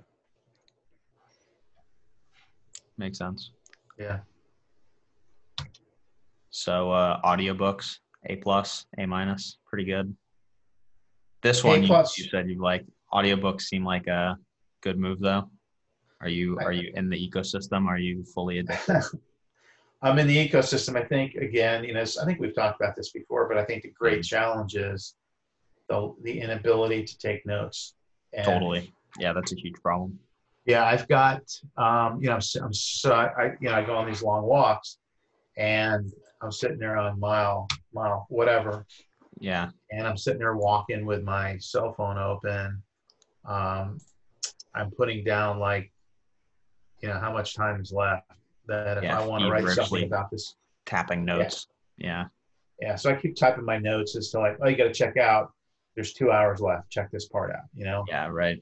makes 2.97 3.17
sense. 3.17 3.51
Yeah. 3.99 4.19
So 6.49 6.91
uh, 6.91 7.21
audiobooks, 7.21 7.99
A 8.25 8.37
plus, 8.37 8.85
A 8.97 9.05
minus, 9.05 9.57
pretty 9.67 9.85
good. 9.85 10.15
This 11.43 11.63
one 11.63 11.83
you, 11.83 11.95
you 12.17 12.23
said 12.31 12.49
you 12.49 12.59
like. 12.59 12.85
Audiobooks 13.13 13.61
seem 13.61 13.85
like 13.85 14.07
a 14.07 14.37
good 14.81 14.97
move 14.99 15.19
though. 15.19 15.49
Are 16.21 16.29
you 16.29 16.57
are 16.59 16.71
you 16.71 16.91
in 16.95 17.09
the 17.09 17.29
ecosystem? 17.29 17.87
Are 17.87 17.99
you 17.99 18.23
fully 18.33 18.59
addicted? 18.59 19.01
I'm 20.01 20.19
in 20.19 20.27
the 20.27 20.47
ecosystem. 20.49 20.95
I 20.95 21.03
think 21.07 21.35
again, 21.35 21.83
you 21.83 21.93
know, 21.93 22.01
I 22.01 22.25
think 22.25 22.39
we've 22.39 22.53
talked 22.55 22.79
about 22.79 22.95
this 22.95 23.11
before, 23.11 23.47
but 23.47 23.57
I 23.57 23.65
think 23.65 23.83
the 23.83 23.91
great 23.91 24.19
Mm. 24.21 24.27
challenge 24.27 24.75
is 24.75 25.15
the 25.89 26.13
the 26.23 26.39
inability 26.41 27.03
to 27.03 27.17
take 27.17 27.45
notes. 27.45 27.95
And, 28.33 28.45
totally. 28.45 28.93
Yeah, 29.19 29.33
that's 29.33 29.51
a 29.53 29.55
huge 29.55 29.75
problem. 29.81 30.19
Yeah, 30.65 30.83
I've 30.85 31.07
got, 31.07 31.41
um, 31.77 32.19
you 32.21 32.27
know, 32.27 32.33
I'm, 32.35 32.41
I'm 32.61 32.73
so 32.73 33.13
I, 33.13 33.53
you 33.61 33.69
know, 33.69 33.73
I 33.75 33.83
go 33.85 33.95
on 33.95 34.05
these 34.05 34.21
long 34.21 34.43
walks, 34.43 34.97
and 35.55 36.11
I'm 36.41 36.51
sitting 36.51 36.77
there 36.77 36.97
on 36.97 37.19
mile 37.19 37.67
mile 37.93 38.25
whatever, 38.29 38.85
Yeah, 39.39 39.69
and 39.91 40.05
I'm 40.05 40.17
sitting 40.17 40.39
there 40.39 40.57
walking 40.57 41.05
with 41.05 41.23
my 41.23 41.57
cell 41.59 41.93
phone 41.93 42.17
open. 42.17 42.83
Um, 43.47 43.97
I'm 44.75 44.91
putting 44.91 45.23
down 45.23 45.59
like, 45.59 45.91
you 47.01 47.07
know, 47.09 47.19
how 47.19 47.31
much 47.31 47.55
time 47.55 47.81
is 47.81 47.91
left. 47.91 48.29
That 48.67 48.97
if 48.97 49.03
Yeah, 49.05 49.19
I 49.19 49.25
want 49.25 49.43
to 49.43 49.49
write 49.51 49.67
something 49.67 50.03
about 50.03 50.29
this 50.29 50.55
tapping 50.85 51.23
notes. 51.25 51.67
Yeah. 51.97 52.25
Yeah, 52.81 52.95
so 52.95 53.09
I 53.09 53.15
keep 53.15 53.35
typing 53.35 53.65
my 53.65 53.77
notes 53.79 54.15
as 54.15 54.29
to 54.31 54.39
like, 54.39 54.57
oh, 54.61 54.67
you 54.67 54.75
got 54.77 54.83
to 54.83 54.93
check 54.93 55.17
out. 55.17 55.51
There's 55.95 56.13
two 56.13 56.31
hours 56.31 56.59
left. 56.61 56.91
Check 56.91 57.09
this 57.11 57.27
part 57.27 57.49
out. 57.51 57.63
You 57.73 57.85
know, 57.85 58.05
Yeah, 58.07 58.27
right. 58.27 58.61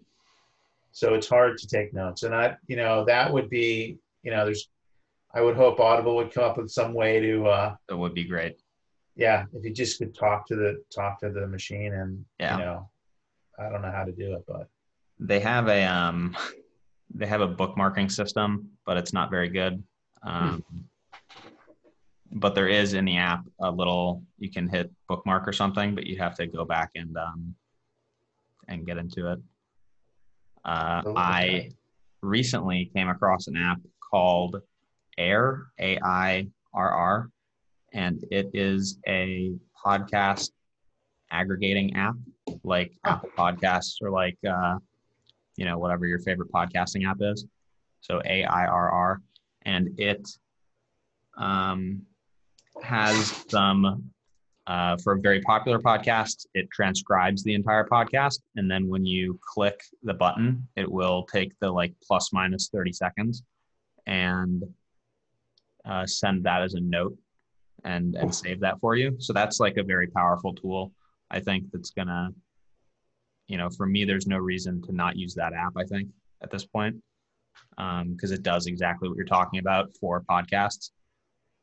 so 0.92 1.16
it's 1.16 1.28
hard 1.28 1.58
to 1.58 1.68
take 1.68 1.94
notes, 1.94 2.24
and 2.24 2.34
I, 2.34 2.56
you 2.68 2.78
know, 2.78 3.04
that 3.06 3.34
would 3.34 3.50
be, 3.50 3.98
you 4.24 4.32
know, 4.32 4.46
there's, 4.46 4.70
I 5.34 5.42
would 5.42 5.58
hope 5.58 5.82
Audible 5.82 6.16
would 6.16 6.34
come 6.34 6.46
up 6.46 6.56
with 6.58 6.70
some 6.72 6.94
way 6.94 7.20
to, 7.20 7.46
uh, 7.48 7.76
That 7.90 7.98
would 7.98 8.14
be 8.14 8.24
great. 8.24 8.58
yeah, 9.18 9.46
if 9.54 9.66
you 9.66 9.74
just 9.74 9.98
could 9.98 10.16
talk 10.16 10.48
to 10.48 10.56
the 10.56 10.82
talk 10.96 11.20
to 11.20 11.30
the 11.30 11.46
machine, 11.48 11.94
and 11.94 12.24
Yeah. 12.40 12.58
you 12.58 12.64
know, 12.64 12.90
I 13.60 13.68
don't 13.70 13.82
know 13.82 13.92
how 13.92 14.06
to 14.06 14.14
do 14.14 14.34
it, 14.36 14.46
but 14.48 14.70
They 15.20 15.40
have 15.40 15.68
a 15.68 15.84
um 15.84 16.36
they 17.14 17.26
have 17.26 17.42
a 17.42 17.48
bookmarking 17.48 18.12
system, 18.12 18.70
but 18.86 18.98
it's 18.98 19.14
not 19.14 19.30
very 19.32 19.50
good. 19.50 19.82
Um 20.24 20.64
but 22.32 22.56
there 22.56 22.68
is 22.68 22.94
in 22.94 23.06
the 23.06 23.18
app 23.18 23.46
a 23.62 23.72
little 23.72 24.24
you 24.38 24.52
can 24.52 24.68
hit 24.68 24.92
bookmark 25.08 25.48
or 25.48 25.54
something, 25.54 25.96
but 25.96 26.06
you 26.06 26.18
have 26.18 26.36
to 26.36 26.48
go 26.48 26.66
back 26.66 26.92
and 26.96 27.16
um 27.18 27.56
and 28.68 28.86
get 28.86 28.98
into 28.98 29.32
it. 29.32 29.40
Uh, 30.64 31.02
Oh, 31.06 31.14
I 31.16 31.70
recently 32.22 32.90
came 32.96 33.08
across 33.08 33.48
an 33.48 33.56
app 33.56 33.80
called 34.00 34.62
Airr, 35.18 35.68
A 35.80 36.00
I 36.04 36.48
R 36.74 36.92
R, 36.92 37.30
and 37.94 38.26
it 38.32 38.50
is 38.54 38.98
a 39.08 39.54
podcast 39.86 40.50
aggregating 41.32 41.96
app 41.96 42.16
like 42.64 42.92
Apple 43.04 43.30
Podcasts 43.38 43.98
or 44.02 44.10
like, 44.10 44.38
uh, 44.50 44.78
you 45.56 45.66
know, 45.66 45.78
whatever 45.78 46.06
your 46.06 46.20
favorite 46.20 46.52
podcasting 46.52 47.08
app 47.10 47.18
is. 47.20 47.46
So 48.02 48.22
A 48.26 48.44
I 48.44 48.66
R 48.66 48.92
R. 48.92 49.22
And 49.64 50.00
it 50.00 50.28
um, 51.38 52.04
has 52.82 53.44
some, 53.50 54.12
uh, 54.68 54.98
for 55.04 55.14
a 55.14 55.20
very 55.20 55.42
popular 55.42 55.80
podcast, 55.80 56.46
it 56.54 56.70
transcribes 56.72 57.44
the 57.44 57.54
entire 57.54 57.86
podcast. 57.86 58.40
And 58.56 58.70
then 58.70 58.88
when 58.88 59.06
you 59.06 59.40
click 59.42 59.80
the 60.04 60.14
button, 60.14 60.68
it 60.76 60.92
will 60.92 61.24
take 61.24 61.54
the 61.60 61.72
like 61.72 61.94
plus 62.04 62.32
minus 62.32 62.70
30 62.70 62.94
seconds 62.94 63.44
and 64.06 64.64
uh, 65.86 66.06
send 66.06 66.44
that 66.44 66.62
as 66.62 66.74
a 66.74 66.80
note 66.80 67.18
and, 67.84 68.16
and 68.16 68.34
save 68.34 68.60
that 68.62 68.80
for 68.80 68.96
you. 68.96 69.16
So 69.20 69.34
that's 69.34 69.60
like 69.60 69.78
a 69.78 69.84
very 69.84 70.08
powerful 70.08 70.54
tool. 70.54 70.92
I 71.30 71.40
think 71.40 71.66
that's 71.72 71.92
gonna, 71.92 72.30
you 73.48 73.58
know, 73.58 73.70
for 73.70 73.86
me, 73.86 74.06
there's 74.06 74.28
no 74.28 74.38
reason 74.38 74.82
to 74.84 74.92
not 74.92 75.16
use 75.16 75.36
that 75.36 75.54
app. 75.54 75.74
I 75.78 75.84
think 75.84 76.10
at 76.42 76.52
this 76.52 76.66
point, 76.66 76.96
because 77.78 78.32
it 78.32 78.44
does 78.44 78.68
exactly 78.68 79.08
what 79.08 79.16
you're 79.18 79.26
talking 79.26 79.60
about 79.60 79.96
for 80.00 80.22
podcasts. 80.22 80.92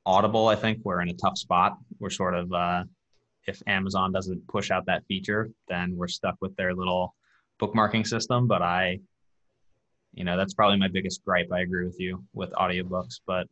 Audible, 0.04 0.48
I 0.48 0.56
think 0.56 0.80
we're 0.84 1.00
in 1.00 1.10
a 1.10 1.14
tough 1.14 1.38
spot. 1.38 1.78
We're 2.00 2.10
sort 2.10 2.34
of, 2.34 2.52
uh, 2.52 2.84
if 3.46 3.62
Amazon 3.66 4.12
doesn't 4.12 4.46
push 4.48 4.70
out 4.70 4.86
that 4.86 5.04
feature, 5.06 5.50
then 5.68 5.96
we're 5.96 6.08
stuck 6.08 6.36
with 6.40 6.54
their 6.56 6.74
little 6.74 7.14
bookmarking 7.60 8.06
system. 8.06 8.48
But 8.48 8.62
I, 8.62 9.00
you 10.12 10.24
know, 10.24 10.36
that's 10.36 10.54
probably 10.54 10.78
my 10.78 10.88
biggest 10.88 11.24
gripe. 11.24 11.48
I 11.52 11.60
agree 11.60 11.86
with 11.86 11.98
you 11.98 12.24
with 12.32 12.50
audiobooks, 12.52 13.20
but 13.26 13.46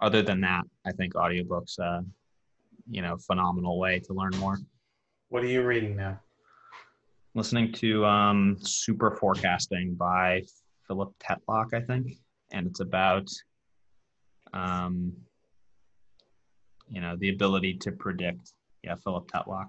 other 0.00 0.22
than 0.22 0.40
that, 0.42 0.62
I 0.86 0.92
think 0.92 1.14
audiobooks, 1.14 1.78
uh, 1.78 2.02
you 2.90 3.02
know, 3.02 3.16
phenomenal 3.18 3.78
way 3.78 4.00
to 4.00 4.12
learn 4.12 4.36
more. 4.38 4.58
What 5.28 5.42
are 5.42 5.48
you 5.48 5.62
reading 5.62 5.96
now? 5.96 6.20
Listening 7.38 7.70
to 7.74 8.04
um, 8.04 8.56
Super 8.60 9.12
Forecasting 9.12 9.94
by 9.94 10.42
Philip 10.88 11.14
Tetlock, 11.20 11.72
I 11.72 11.80
think, 11.80 12.14
and 12.50 12.66
it's 12.66 12.80
about, 12.80 13.28
um, 14.52 15.12
you 16.90 17.00
know, 17.00 17.14
the 17.20 17.28
ability 17.28 17.74
to 17.74 17.92
predict. 17.92 18.54
Yeah, 18.82 18.96
Philip 18.96 19.30
Tetlock, 19.30 19.68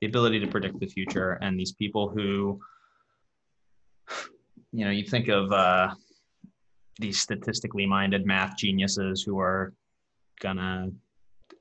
the 0.00 0.06
ability 0.06 0.38
to 0.38 0.46
predict 0.46 0.78
the 0.78 0.86
future, 0.86 1.40
and 1.42 1.58
these 1.58 1.72
people 1.72 2.08
who, 2.08 2.60
you 4.70 4.84
know, 4.84 4.92
you 4.92 5.02
think 5.02 5.26
of 5.26 5.50
uh, 5.50 5.92
these 7.00 7.18
statistically 7.18 7.84
minded 7.84 8.26
math 8.26 8.56
geniuses 8.56 9.24
who 9.24 9.40
are 9.40 9.74
gonna, 10.40 10.92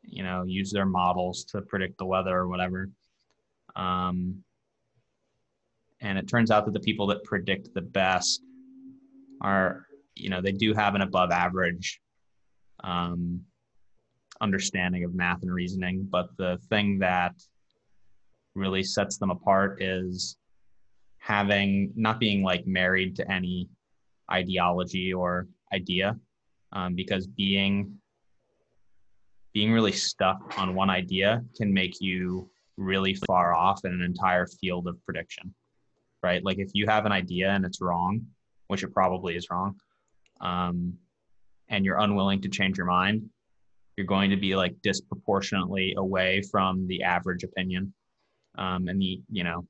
you 0.04 0.22
know, 0.22 0.44
use 0.44 0.72
their 0.72 0.86
models 0.86 1.46
to 1.46 1.64
predict 1.64 1.98
the 1.98 2.06
weather 2.06 2.38
or 2.38 2.48
whatever. 2.48 2.92
Um, 3.76 4.44
and 6.02 6.18
it 6.18 6.28
turns 6.28 6.52
out 6.52 6.66
that 6.66 6.74
the 6.74 6.80
people 6.80 7.08
that 7.08 7.24
predict 7.24 7.74
the 7.74 7.82
best 7.82 8.42
are 9.42 9.86
you 10.16 10.30
know 10.30 10.42
they 10.42 10.52
do 10.52 10.74
have 10.74 10.96
an 10.96 11.02
above 11.02 11.32
average 11.32 12.00
um, 12.84 13.42
understanding 14.42 15.04
of 15.04 15.14
math 15.16 15.42
and 15.42 15.54
reasoning 15.54 16.08
but 16.10 16.28
the 16.38 16.60
thing 16.70 17.00
that 17.00 17.34
really 18.56 18.84
sets 18.84 19.18
them 19.18 19.30
apart 19.30 19.82
is 19.82 20.38
having 21.20 21.92
not 21.96 22.20
being 22.20 22.44
like 22.44 22.66
married 22.66 23.16
to 23.16 23.32
any 23.32 23.68
ideology 24.32 25.14
or 25.14 25.48
idea 25.74 26.16
um, 26.74 26.96
because 26.96 27.28
being 27.28 27.94
being 29.54 29.72
really 29.72 29.92
stuck 29.92 30.58
on 30.60 30.76
one 30.76 30.90
idea 30.90 31.44
can 31.56 31.74
make 31.74 32.00
you 32.00 32.50
really 32.78 33.16
far 33.26 33.56
off 33.56 33.84
in 33.86 33.92
an 33.92 34.04
entire 34.04 34.46
field 34.46 34.88
of 34.88 35.04
prediction 35.04 35.54
right 36.28 36.44
like 36.44 36.60
if 36.60 36.70
you 36.74 36.86
have 36.94 37.06
an 37.06 37.12
idea 37.12 37.50
and 37.56 37.64
it's 37.66 37.82
wrong 37.82 38.14
which 38.68 38.84
it 38.84 38.94
probably 38.94 39.36
is 39.36 39.48
wrong, 39.50 39.76
um, 40.42 40.94
and 41.70 41.84
you're 41.84 42.00
unwilling 42.00 42.42
to 42.42 42.50
change 42.50 42.78
your 42.78 42.86
mind, 42.86 43.30
you're 43.96 44.06
going 44.06 44.30
to 44.30 44.38
be 44.38 44.56
like 44.56 44.76
disproportionately 44.84 45.96
away 45.98 46.42
from 46.52 46.88
the 46.88 47.04
average 47.04 47.44
opinion. 47.44 47.94
Um, 48.58 48.88
and 48.88 49.02
the, 49.02 49.22
you 49.32 49.44
know, 49.44 49.66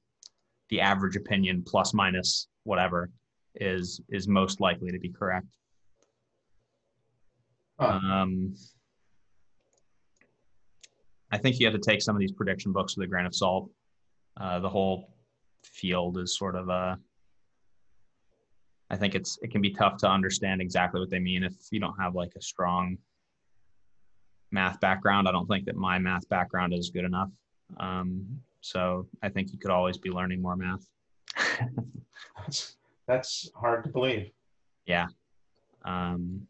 the 0.70 0.82
average 0.82 1.16
opinion 1.16 1.64
plus 1.66 1.94
minus 1.94 2.48
whatever 2.64 3.10
is 3.56 4.02
is 4.10 4.28
most 4.28 4.60
likely 4.60 4.92
to 4.92 5.00
be 5.00 5.10
correct. 5.10 5.48
Um, 7.80 8.56
I 11.32 11.38
think 11.38 11.60
you 11.60 11.66
have 11.66 11.76
to 11.76 11.82
take 11.82 12.02
some 12.02 12.16
of 12.16 12.20
these 12.20 12.32
prediction 12.32 12.72
books 12.72 12.98
with 12.98 13.06
a 13.06 13.08
grain 13.08 13.26
of 13.26 13.36
salt. 13.36 13.70
Uh, 14.40 14.60
the 14.60 14.70
whole 14.70 15.10
field 15.64 16.18
is 16.18 16.38
sort 16.38 16.56
of 16.56 16.70
a 16.70 16.98
I 18.90 18.96
think 18.96 19.16
it's 19.16 19.38
it 19.42 19.52
can 19.52 19.62
be 19.62 19.72
tough 19.72 19.98
to 19.98 20.10
understand 20.10 20.62
exactly 20.62 21.00
what 21.00 21.10
they 21.10 21.20
mean 21.20 21.44
if 21.44 21.54
you 21.72 21.80
don't 21.80 22.00
have 22.00 22.16
like 22.16 22.34
a 22.38 22.42
strong 22.42 22.98
math 24.52 24.80
background. 24.80 25.28
I 25.28 25.32
don't 25.32 25.48
think 25.48 25.66
that 25.66 25.76
my 25.76 26.00
math 26.00 26.28
background 26.30 26.74
is 26.74 26.90
good 26.90 27.04
enough. 27.04 27.30
Um, 27.78 28.40
so 28.62 29.08
I 29.22 29.30
think 29.30 29.52
you 29.52 29.60
could 29.60 29.72
always 29.72 29.98
be 29.98 30.10
learning 30.10 30.42
more 30.42 30.56
math. 30.56 30.88
That's 32.38 32.78
that's 33.08 33.50
hard 33.56 33.84
to 33.86 33.90
believe. 33.90 34.32
yeah. 34.86 35.08
Um, 35.86 36.46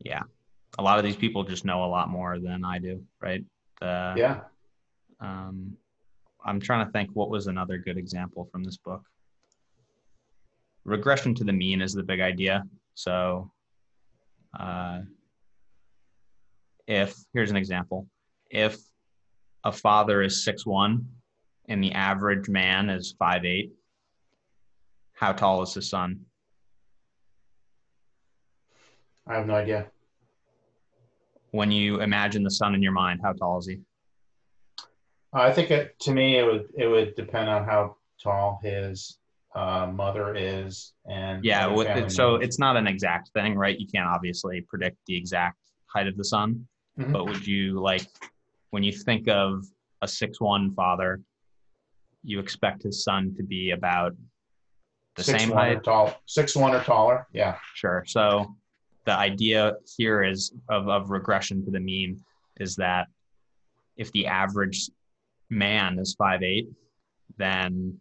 yeah. 0.00 0.22
A 0.78 0.82
lot 0.82 0.98
of 0.98 1.04
these 1.04 1.16
people 1.16 1.44
just 1.44 1.64
know 1.66 1.84
a 1.84 1.86
lot 1.86 2.08
more 2.08 2.38
than 2.38 2.64
I 2.64 2.78
do, 2.78 3.02
right? 3.20 3.44
Uh, 3.82 4.14
Yeah. 4.16 4.40
Um, 5.20 5.76
I'm 6.44 6.60
trying 6.60 6.84
to 6.84 6.92
think 6.92 7.10
what 7.14 7.30
was 7.30 7.46
another 7.46 7.78
good 7.78 7.96
example 7.96 8.48
from 8.52 8.62
this 8.62 8.76
book. 8.76 9.02
Regression 10.84 11.34
to 11.36 11.44
the 11.44 11.52
mean 11.52 11.80
is 11.80 11.94
the 11.94 12.02
big 12.02 12.20
idea. 12.20 12.64
So, 12.94 13.50
uh, 14.58 15.00
if 16.86 17.16
here's 17.32 17.50
an 17.50 17.56
example, 17.56 18.06
if 18.50 18.76
a 19.64 19.72
father 19.72 20.22
is 20.22 20.44
six 20.44 20.66
one 20.66 21.08
and 21.68 21.82
the 21.82 21.92
average 21.92 22.48
man 22.48 22.90
is 22.90 23.14
five 23.18 23.46
eight, 23.46 23.72
how 25.14 25.32
tall 25.32 25.62
is 25.62 25.72
his 25.72 25.88
son? 25.88 26.20
I 29.26 29.36
have 29.36 29.46
no 29.46 29.54
idea. 29.54 29.86
When 31.52 31.70
you 31.70 32.02
imagine 32.02 32.42
the 32.42 32.50
son 32.50 32.74
in 32.74 32.82
your 32.82 32.92
mind, 32.92 33.20
how 33.22 33.32
tall 33.32 33.58
is 33.58 33.66
he? 33.66 33.78
I 35.34 35.52
think 35.52 35.70
it, 35.70 35.98
to 36.00 36.12
me, 36.12 36.38
it 36.38 36.44
would 36.44 36.68
it 36.76 36.86
would 36.86 37.14
depend 37.16 37.48
on 37.48 37.64
how 37.64 37.96
tall 38.22 38.60
his 38.62 39.18
uh, 39.54 39.86
mother 39.86 40.34
is 40.34 40.92
and 41.06 41.44
Yeah, 41.44 41.66
with 41.66 41.88
it, 41.88 42.10
so 42.10 42.36
it's 42.36 42.58
not 42.58 42.76
an 42.76 42.86
exact 42.86 43.30
thing, 43.30 43.56
right? 43.56 43.78
You 43.78 43.86
can't 43.86 44.06
obviously 44.08 44.60
predict 44.62 44.96
the 45.06 45.16
exact 45.16 45.58
height 45.86 46.06
of 46.06 46.16
the 46.16 46.24
son, 46.24 46.66
Mhm. 46.98 47.12
but 47.12 47.26
would 47.26 47.46
you 47.46 47.80
like 47.80 48.06
when 48.70 48.82
you 48.82 48.92
think 48.92 49.28
of 49.28 49.64
a 50.02 50.08
six 50.08 50.40
one 50.40 50.72
father, 50.74 51.20
you 52.22 52.38
expect 52.40 52.82
his 52.82 53.02
son 53.04 53.34
to 53.36 53.42
be 53.42 53.70
about 53.70 54.14
the 55.16 55.24
six 55.24 55.42
same 55.42 55.52
height? 55.52 55.84
tall, 55.84 56.14
six 56.26 56.56
one 56.56 56.74
or 56.74 56.82
taller. 56.82 57.26
Yeah, 57.32 57.58
Sure. 57.74 58.04
So 58.06 58.54
the 59.04 59.12
idea 59.16 59.74
here 59.96 60.22
is 60.22 60.52
of, 60.68 60.88
of 60.88 61.10
regression 61.10 61.64
to 61.64 61.70
the 61.70 61.80
mean 61.80 62.24
is 62.58 62.74
that 62.76 63.08
if 63.96 64.10
the 64.12 64.26
average 64.26 64.90
man 65.50 65.98
is 65.98 66.14
five 66.18 66.42
eight, 66.42 66.68
then 67.36 67.98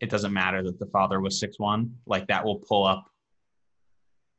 it 0.00 0.10
doesn't 0.10 0.32
matter 0.32 0.62
that 0.62 0.78
the 0.78 0.86
father 0.86 1.20
was 1.20 1.40
six 1.40 1.58
one. 1.58 1.94
Like 2.06 2.26
that 2.28 2.44
will 2.44 2.58
pull 2.58 2.84
up 2.86 3.04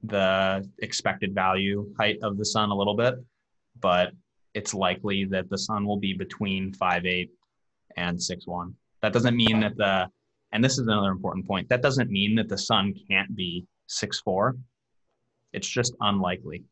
the 0.04 0.68
expected 0.82 1.36
value 1.36 1.94
height 2.00 2.18
of 2.24 2.38
the 2.38 2.46
son 2.46 2.70
a 2.70 2.76
little 2.76 2.96
bit, 2.96 3.16
but 3.80 4.12
it's 4.54 4.74
likely 4.74 5.26
that 5.26 5.50
the 5.50 5.58
son 5.58 5.86
will 5.86 5.98
be 5.98 6.14
between 6.14 6.74
five 6.74 7.06
eight 7.06 7.32
and 7.98 8.22
six 8.22 8.48
one. 8.48 8.76
That 9.02 9.14
doesn't 9.14 9.36
mean 9.36 9.60
that 9.62 9.78
the 9.78 10.08
and 10.52 10.64
this 10.64 10.74
is 10.74 10.80
another 10.80 11.12
important 11.12 11.46
point. 11.46 11.70
That 11.70 11.82
doesn't 11.82 12.10
mean 12.10 12.36
that 12.36 12.50
the 12.50 12.58
son 12.58 12.94
can't 13.10 13.36
be 13.36 13.66
six 13.88 14.20
four. 14.20 14.56
It's 15.54 15.68
just 15.68 15.96
unlikely. 16.02 16.64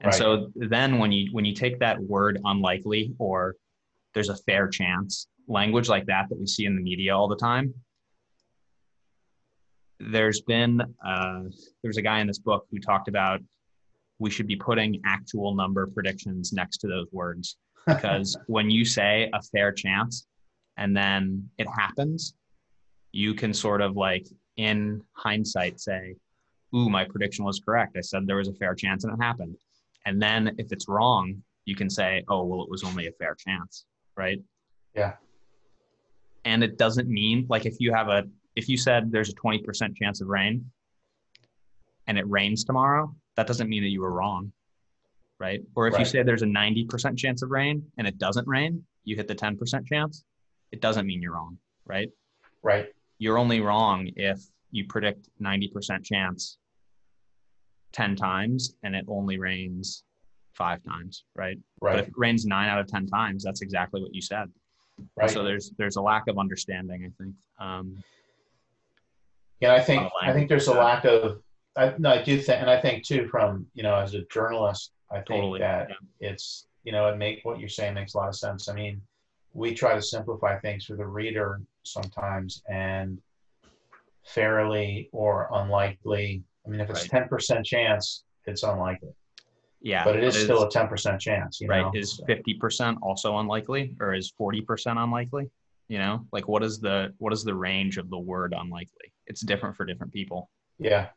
And 0.00 0.08
Right. 0.08 0.18
so 0.18 0.50
then 0.56 0.98
when 0.98 1.12
you 1.12 1.28
when 1.32 1.44
you 1.44 1.54
take 1.54 1.78
that 1.80 2.00
word 2.00 2.40
unlikely 2.44 3.14
or 3.18 3.56
there's 4.14 4.28
a 4.28 4.36
fair 4.36 4.68
chance 4.68 5.28
language 5.48 5.88
like 5.88 6.06
that 6.06 6.28
that 6.28 6.38
we 6.38 6.46
see 6.46 6.64
in 6.64 6.76
the 6.76 6.82
media 6.82 7.16
all 7.16 7.28
the 7.28 7.36
time. 7.36 7.74
There's 10.00 10.40
been 10.40 10.82
uh, 11.04 11.42
there's 11.82 11.96
a 11.96 12.02
guy 12.02 12.20
in 12.20 12.26
this 12.26 12.38
book 12.38 12.66
who 12.70 12.78
talked 12.78 13.08
about 13.08 13.40
we 14.18 14.30
should 14.30 14.46
be 14.46 14.56
putting 14.56 15.00
actual 15.04 15.54
number 15.54 15.86
predictions 15.86 16.52
next 16.52 16.78
to 16.78 16.88
those 16.88 17.06
words. 17.12 17.56
Because 17.84 18.36
when 18.46 18.70
you 18.70 18.84
say 18.84 19.28
a 19.32 19.42
fair 19.42 19.72
chance 19.72 20.28
and 20.76 20.96
then 20.96 21.50
it 21.58 21.66
happens 21.66 22.34
you 23.10 23.34
can 23.34 23.52
sort 23.52 23.80
of 23.80 23.96
like 23.96 24.24
in 24.56 25.02
hindsight 25.14 25.80
say 25.80 26.14
ooh 26.76 26.88
my 26.88 27.04
prediction 27.04 27.44
was 27.44 27.58
correct. 27.58 27.96
I 27.96 28.00
said 28.00 28.24
there 28.24 28.36
was 28.36 28.46
a 28.46 28.54
fair 28.54 28.76
chance 28.76 29.02
and 29.02 29.12
it 29.12 29.20
happened. 29.20 29.56
And 30.06 30.22
then 30.22 30.54
if 30.58 30.70
it's 30.70 30.88
wrong 30.88 31.42
you 31.64 31.74
can 31.74 31.90
say 31.90 32.22
oh 32.28 32.44
well 32.44 32.62
it 32.62 32.70
was 32.70 32.84
only 32.84 33.08
a 33.08 33.12
fair 33.12 33.34
chance 33.34 33.84
right 34.16 34.40
Yeah. 34.94 35.14
and 36.44 36.62
it 36.62 36.76
doesn't 36.78 37.08
mean 37.08 37.46
like 37.48 37.66
if 37.66 37.76
you 37.80 37.92
have 37.92 38.08
a 38.08 38.24
if 38.56 38.68
you 38.68 38.76
said 38.76 39.10
there's 39.10 39.30
a 39.30 39.34
20% 39.34 39.96
chance 39.96 40.20
of 40.20 40.28
rain 40.28 40.70
and 42.06 42.18
it 42.18 42.28
rains 42.28 42.64
tomorrow 42.64 43.14
that 43.36 43.46
doesn't 43.46 43.68
mean 43.68 43.82
that 43.82 43.88
you 43.90 44.00
were 44.00 44.12
wrong 44.12 44.52
right 45.38 45.60
or 45.74 45.88
if 45.88 45.98
you 45.98 46.04
say 46.04 46.22
there's 46.22 46.42
a 46.42 46.46
90% 46.46 47.16
chance 47.18 47.42
of 47.42 47.50
rain 47.50 47.82
and 47.98 48.06
it 48.06 48.18
doesn't 48.18 48.46
rain 48.46 48.84
you 49.04 49.16
hit 49.16 49.28
the 49.28 49.34
10% 49.34 49.86
chance 49.86 50.24
it 50.70 50.80
doesn't 50.80 51.06
mean 51.06 51.22
you're 51.22 51.32
wrong 51.32 51.58
right 51.86 52.10
right. 52.62 52.88
you're 53.18 53.38
only 53.38 53.60
wrong 53.60 54.08
if 54.16 54.40
you 54.70 54.86
predict 54.86 55.28
90% 55.40 56.04
chance 56.04 56.58
10 57.92 58.16
times 58.16 58.74
and 58.82 58.94
it 58.94 59.04
only 59.08 59.38
rains 59.38 60.04
five 60.54 60.82
times, 60.82 61.24
right? 61.34 61.58
But 61.80 61.86
Right. 61.86 61.98
if 62.00 62.08
it 62.08 62.14
rains 62.16 62.44
nine 62.46 62.68
out 62.68 62.78
of 62.80 62.86
ten 62.86 63.06
times, 63.06 63.42
that's 63.42 63.62
exactly 63.62 64.02
what 64.02 64.14
you 64.14 64.20
said. 64.22 64.50
Right. 65.16 65.30
So 65.30 65.42
there's 65.42 65.72
there's 65.78 65.96
a 65.96 66.02
lack 66.02 66.28
of 66.28 66.38
understanding, 66.38 67.04
I 67.04 67.22
think. 67.22 67.34
Um, 67.58 68.02
Yeah, 69.60 69.74
I 69.74 69.80
think 69.80 70.10
I 70.20 70.32
think 70.32 70.48
there's 70.48 70.68
a 70.68 70.74
lack 70.74 71.04
of. 71.04 71.42
I, 71.74 71.94
no, 71.98 72.10
I 72.10 72.22
do 72.22 72.38
think, 72.38 72.60
and 72.60 72.68
I 72.68 72.78
think 72.80 73.02
too, 73.04 73.26
from 73.28 73.66
you 73.74 73.82
know, 73.82 73.96
as 73.96 74.14
a 74.14 74.22
journalist, 74.26 74.92
I 75.10 75.16
think 75.16 75.28
Totally, 75.28 75.60
that 75.60 75.88
yeah. 75.88 76.28
it's 76.30 76.66
you 76.84 76.92
know, 76.92 77.08
it 77.08 77.16
make 77.16 77.40
what 77.44 77.58
you're 77.60 77.68
saying 77.68 77.94
makes 77.94 78.14
a 78.14 78.18
lot 78.18 78.28
of 78.28 78.36
sense. 78.36 78.68
I 78.68 78.74
mean, 78.74 79.00
we 79.54 79.72
try 79.72 79.94
to 79.94 80.02
simplify 80.02 80.58
things 80.58 80.84
for 80.84 80.96
the 80.96 81.06
reader 81.06 81.60
sometimes, 81.84 82.62
and 82.68 83.18
fairly 84.24 85.08
or 85.12 85.48
unlikely. 85.52 86.42
I 86.66 86.68
mean, 86.68 86.80
if 86.80 86.90
it's 86.90 87.00
Right. 87.02 87.10
ten 87.10 87.28
percent 87.28 87.64
chance, 87.64 88.24
it's 88.46 88.62
unlikely, 88.62 89.14
yeah, 89.82 90.04
but 90.04 90.16
it 90.16 90.24
is 90.24 90.36
still 90.36 90.62
a 90.62 90.70
ten 90.70 90.88
percent 90.88 91.20
chance. 91.20 91.60
You 91.60 91.68
right. 91.68 91.82
know? 91.82 91.92
Is 91.94 92.20
fifty 92.26 92.54
percent 92.54 92.98
also 93.02 93.38
unlikely, 93.38 93.94
or 94.00 94.14
is 94.14 94.30
forty 94.30 94.60
percent 94.60 94.98
unlikely? 94.98 95.50
You 95.88 95.98
know, 95.98 96.26
like 96.32 96.48
what 96.48 96.62
is 96.62 96.80
the 96.80 97.12
what 97.18 97.32
is 97.32 97.44
the 97.44 97.54
range 97.54 97.98
of 97.98 98.08
the 98.10 98.18
word 98.18 98.54
unlikely? 98.56 99.12
It's 99.26 99.40
different 99.42 99.76
for 99.76 99.84
different 99.84 100.12
people, 100.12 100.48
yeah, 100.78 101.08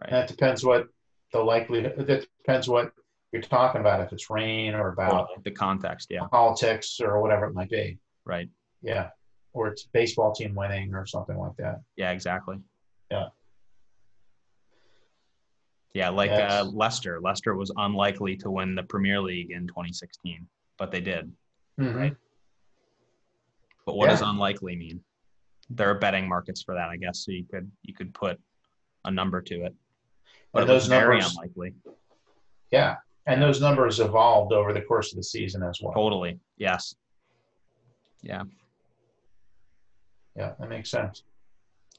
right? 0.00 0.12
and 0.12 0.16
it 0.18 0.28
depends 0.28 0.64
what 0.64 0.86
the 1.32 1.40
likelihood. 1.40 2.08
It 2.08 2.28
depends 2.38 2.68
what 2.68 2.92
you're 3.32 3.42
talking 3.42 3.80
about. 3.80 4.00
If 4.00 4.12
it's 4.12 4.30
rain 4.30 4.74
or 4.74 4.88
about. 4.92 5.28
The 5.44 5.50
context, 5.50 6.08
yeah, 6.10 6.26
politics 6.30 7.00
or 7.00 7.20
whatever 7.20 7.46
it 7.46 7.54
might 7.54 7.70
be. 7.70 7.98
right. 8.24 8.48
Yeah. 8.84 9.08
Or 9.54 9.68
it's 9.68 9.84
baseball 9.84 10.32
team 10.32 10.54
winning 10.54 10.94
or 10.94 11.06
something 11.06 11.36
like 11.36 11.56
that. 11.58 11.80
Yeah, 11.96 12.10
exactly. 12.10 12.58
Yeah. 13.10 13.28
Yeah, 15.94 16.08
like 16.10 16.30
Yes. 16.30 16.52
uh, 16.52 16.64
Leicester. 16.64 17.20
Leicester 17.20 17.54
was 17.54 17.70
unlikely 17.76 18.36
to 18.38 18.50
win 18.50 18.74
the 18.74 18.82
Premier 18.82 19.20
League 19.20 19.52
in 19.52 19.66
2016, 19.68 20.46
but 20.76 20.90
they 20.90 21.00
did. 21.00 21.32
Mhm. 21.78 22.16
But 23.86 23.96
what 23.96 24.08
does 24.08 24.20
unlikely 24.22 24.74
mean? 24.76 25.04
There 25.70 25.88
are 25.88 25.98
betting 25.98 26.28
markets 26.28 26.62
for 26.62 26.74
that, 26.74 26.88
I 26.88 26.96
guess. 26.96 27.20
So 27.24 27.30
you 27.30 27.44
could 27.44 27.70
you 27.82 27.94
could 27.94 28.12
put 28.12 28.40
a 29.04 29.10
number 29.10 29.40
to 29.42 29.64
it. 29.64 29.74
But 30.52 30.64
it 30.64 30.66
those 30.66 30.86
very 30.88 31.18
numbers- 31.18 31.36
unlikely. 31.36 31.74
Yeah. 32.70 32.96
And 33.26 33.40
those 33.40 33.60
numbers 33.60 34.00
evolved 34.00 34.52
over 34.52 34.72
the 34.72 34.82
course 34.82 35.12
of 35.12 35.16
the 35.16 35.22
season 35.22 35.62
as 35.62 35.80
well. 35.80 35.94
Totally. 35.94 36.38
Yes. 36.56 36.94
Yeah. 38.20 38.42
Yeah, 40.36 40.54
that 40.58 40.68
makes 40.68 40.90
sense. 40.90 41.22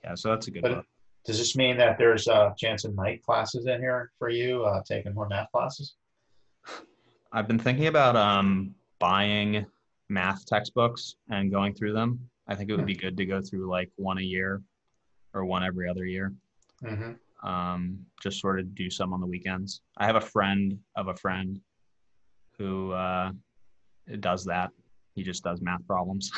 Yeah. 0.04 0.16
So 0.16 0.30
that's 0.30 0.48
a 0.48 0.52
good 0.52 0.62
But-. 0.64 0.86
Does 1.26 1.38
this 1.38 1.56
mean 1.56 1.78
that 1.78 1.98
there's 1.98 2.28
a 2.28 2.54
chance 2.58 2.86
of 2.86 2.96
night 2.96 3.24
classes 3.24 3.66
in 3.66 3.80
here 3.80 4.12
for 4.20 4.30
you, 4.30 4.64
uh, 4.64 4.82
taking 4.88 5.14
more 5.14 5.28
math 5.28 5.52
classes? 5.52 5.96
I've 7.32 7.48
been 7.48 7.60
thinking 7.60 7.88
about 7.88 8.16
um 8.16 8.74
buying 9.00 9.66
math 10.10 10.46
textbooks 10.46 11.16
and 11.30 11.52
going 11.52 11.74
through 11.74 11.94
them. 11.94 12.20
I 12.48 12.56
think 12.56 12.70
it 12.70 12.76
would 12.76 12.86
be 12.86 12.96
good 12.96 13.18
to 13.18 13.26
go 13.26 13.42
through 13.42 13.70
like 13.70 13.90
one 13.96 14.20
a 14.20 14.22
year 14.22 14.62
or 15.34 15.46
one 15.46 15.64
every 15.64 15.90
other 15.90 16.06
year. 16.06 16.34
hmm 16.82 17.14
um, 17.46 18.00
just 18.22 18.42
sort 18.42 18.60
of 18.60 18.74
do 18.76 18.90
some 18.90 19.14
on 19.14 19.22
the 19.22 19.28
weekends. 19.28 19.82
I 19.98 20.06
have 20.08 20.16
a 20.16 20.22
friend 20.22 20.78
of 20.96 21.08
a 21.08 21.16
friend 21.16 21.62
who 22.58 22.92
uh, 22.92 23.32
does 24.20 24.44
that. 24.46 24.72
He 25.14 25.24
just 25.24 25.44
does 25.44 25.62
math 25.62 25.86
problems, 25.88 26.32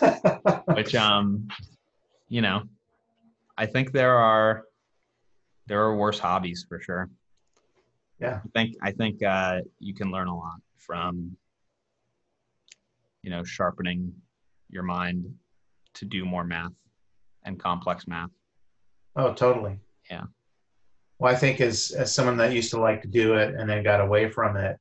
which, 0.74 0.94
um, 0.94 1.46
you 2.28 2.40
know, 2.40 2.62
I 3.58 3.66
think 3.66 3.92
there 3.92 4.16
are 4.16 4.64
there 5.66 5.80
are 5.82 5.96
worse 5.96 6.18
hobbies 6.18 6.64
for 6.68 6.80
sure. 6.80 7.10
Yeah. 8.20 8.40
I 8.44 8.48
think 8.54 8.76
I 8.82 8.92
think 8.92 9.22
uh, 9.22 9.60
you 9.78 9.94
can 9.94 10.10
learn 10.10 10.28
a 10.28 10.36
lot 10.36 10.60
from, 10.78 11.36
you 13.22 13.30
know, 13.30 13.44
sharpening 13.44 14.12
your 14.70 14.82
mind 14.82 15.26
to 15.94 16.04
do 16.04 16.24
more 16.24 16.44
math 16.44 16.72
and 17.44 17.58
complex 17.58 18.06
math. 18.06 18.30
oh, 19.16 19.32
totally. 19.32 19.78
Yeah. 20.10 20.24
Well, 21.18 21.32
I 21.32 21.36
think 21.36 21.60
as, 21.60 21.92
as 21.92 22.14
someone 22.14 22.36
that 22.36 22.52
used 22.52 22.70
to 22.72 22.80
like 22.80 23.00
to 23.02 23.08
do 23.08 23.34
it 23.34 23.54
and 23.54 23.68
then 23.68 23.82
got 23.82 24.00
away 24.00 24.28
from 24.28 24.56
it, 24.56 24.76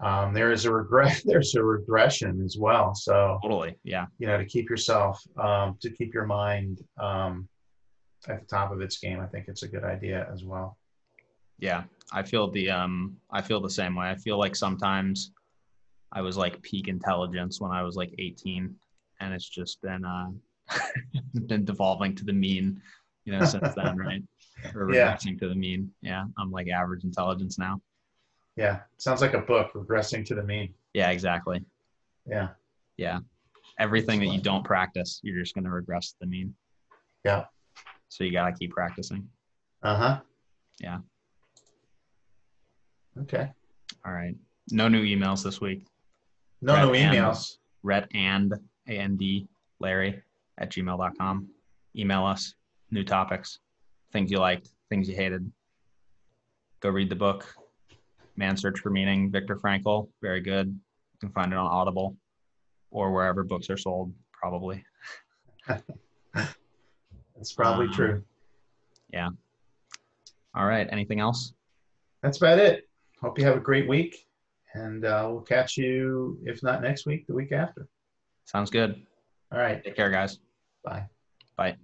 um, 0.00 0.34
there 0.34 0.50
is 0.50 0.64
a 0.64 0.72
regret. 0.72 1.22
There's 1.24 1.54
a 1.54 1.62
regression 1.62 2.42
as 2.44 2.56
well. 2.58 2.94
So 2.94 3.38
Totally. 3.42 3.76
Yeah. 3.84 4.06
you 4.18 4.26
know, 4.26 4.36
to 4.38 4.44
keep 4.44 4.68
yourself, 4.68 5.22
um, 5.38 5.76
to 5.80 5.90
keep 5.90 6.12
your 6.12 6.26
mind 6.26 6.80
um, 6.98 7.48
at 8.28 8.40
the 8.40 8.46
top 8.46 8.72
of 8.72 8.80
its 8.80 8.98
game, 8.98 9.20
I 9.20 9.26
think 9.26 9.46
it's 9.48 9.62
a 9.62 9.68
good 9.68 9.84
idea 9.84 10.28
as 10.32 10.44
well. 10.44 10.76
Yeah, 11.58 11.84
I 12.12 12.22
feel 12.22 12.50
the 12.50 12.70
um 12.70 13.16
I 13.30 13.42
feel 13.42 13.60
the 13.60 13.70
same 13.70 13.94
way. 13.94 14.08
I 14.08 14.16
feel 14.16 14.38
like 14.38 14.56
sometimes 14.56 15.32
I 16.12 16.20
was 16.20 16.36
like 16.36 16.60
peak 16.62 16.88
intelligence 16.88 17.60
when 17.60 17.70
I 17.70 17.82
was 17.82 17.96
like 17.96 18.12
18 18.18 18.74
and 19.20 19.34
it's 19.34 19.48
just 19.48 19.80
been 19.82 20.04
uh 20.04 20.30
been 21.46 21.64
devolving 21.64 22.14
to 22.16 22.24
the 22.24 22.32
mean, 22.32 22.80
you 23.24 23.32
know, 23.32 23.44
since 23.44 23.74
then, 23.74 23.96
right? 24.06 24.22
Or 24.74 24.92
Yeah. 24.92 25.16
to 25.16 25.48
the 25.48 25.54
mean. 25.54 25.92
Yeah, 26.00 26.24
I'm 26.38 26.50
like 26.50 26.68
average 26.68 27.04
intelligence 27.04 27.58
now. 27.58 27.80
Yeah, 28.56 28.80
sounds 28.98 29.22
like 29.22 29.34
a 29.34 29.40
book, 29.40 29.72
regressing 29.72 30.26
to 30.26 30.34
the 30.34 30.42
mean. 30.42 30.74
Yeah, 30.92 31.10
exactly. 31.10 31.64
Yeah, 32.28 32.48
Yeah. 32.96 33.20
Everything 33.78 34.20
that 34.20 34.26
you 34.26 34.40
don't 34.40 34.62
practice, 34.62 35.20
you're 35.22 35.40
just 35.40 35.54
going 35.54 35.64
to 35.64 35.70
regress 35.70 36.10
to 36.12 36.16
the 36.20 36.26
mean. 36.26 36.54
Yeah. 37.24 37.44
So 38.12 38.24
you 38.24 38.32
got 38.32 38.44
to 38.50 38.52
keep 38.52 38.72
practicing. 38.72 39.26
uh 39.82 39.96
huh. 39.96 40.20
Yeah. 40.78 40.98
Okay. 43.22 43.48
All 44.04 44.12
right. 44.12 44.34
No 44.70 44.86
new 44.88 45.02
emails 45.02 45.42
this 45.42 45.62
week. 45.62 45.86
No, 46.60 46.74
Right, 46.74 47.00
and- 47.00 47.16
emails. 47.16 47.56
Rhett 47.82 48.08
and 48.14 48.52
A-N-D 48.86 49.48
Larry 49.80 50.22
at 50.58 50.70
gmail.com. 50.70 51.48
Email 51.96 52.26
us 52.26 52.54
new 52.90 53.02
topics, 53.02 53.58
things 54.12 54.30
you 54.30 54.38
liked, 54.38 54.68
things 54.90 55.08
you 55.08 55.16
hated. 55.16 55.50
Go 56.80 56.90
read 56.90 57.08
the 57.08 57.16
book, 57.16 57.46
Man 58.36 58.56
Search 58.58 58.78
for 58.78 58.90
Meaning, 58.90 59.30
Viktor 59.32 59.56
Frankl. 59.56 60.08
Very 60.20 60.40
good. 60.42 60.66
You 60.68 61.18
can 61.18 61.30
find 61.30 61.50
it 61.52 61.56
on 61.58 61.66
Audible 61.66 62.14
or 62.90 63.10
wherever 63.10 63.42
books 63.42 63.70
are 63.70 63.76
sold, 63.78 64.12
probably. 64.32 64.84
That's 67.42 67.54
probably 67.54 67.86
Um, 67.86 67.92
true. 67.92 68.24
Yeah. 69.12 69.30
All 70.54 70.64
right. 70.64 70.86
Anything 70.92 71.18
else? 71.18 71.54
That's 72.22 72.36
about 72.36 72.60
it. 72.60 72.88
Hope 73.20 73.36
you 73.36 73.44
have 73.44 73.56
a 73.56 73.60
great 73.60 73.88
week, 73.88 74.28
and 74.74 75.04
uh, 75.04 75.26
we'll 75.28 75.40
catch 75.42 75.76
you, 75.76 76.38
if 76.44 76.62
not 76.62 76.82
next 76.82 77.04
week, 77.04 77.26
the 77.26 77.34
week 77.34 77.50
after. 77.50 77.88
Sounds 78.44 78.70
good. 78.70 79.04
All 79.50 79.58
right. 79.58 79.82
Take 79.82 79.96
care, 79.96 80.10
guys. 80.10 80.38
Bye. 80.84 81.06
Bye. 81.56 81.76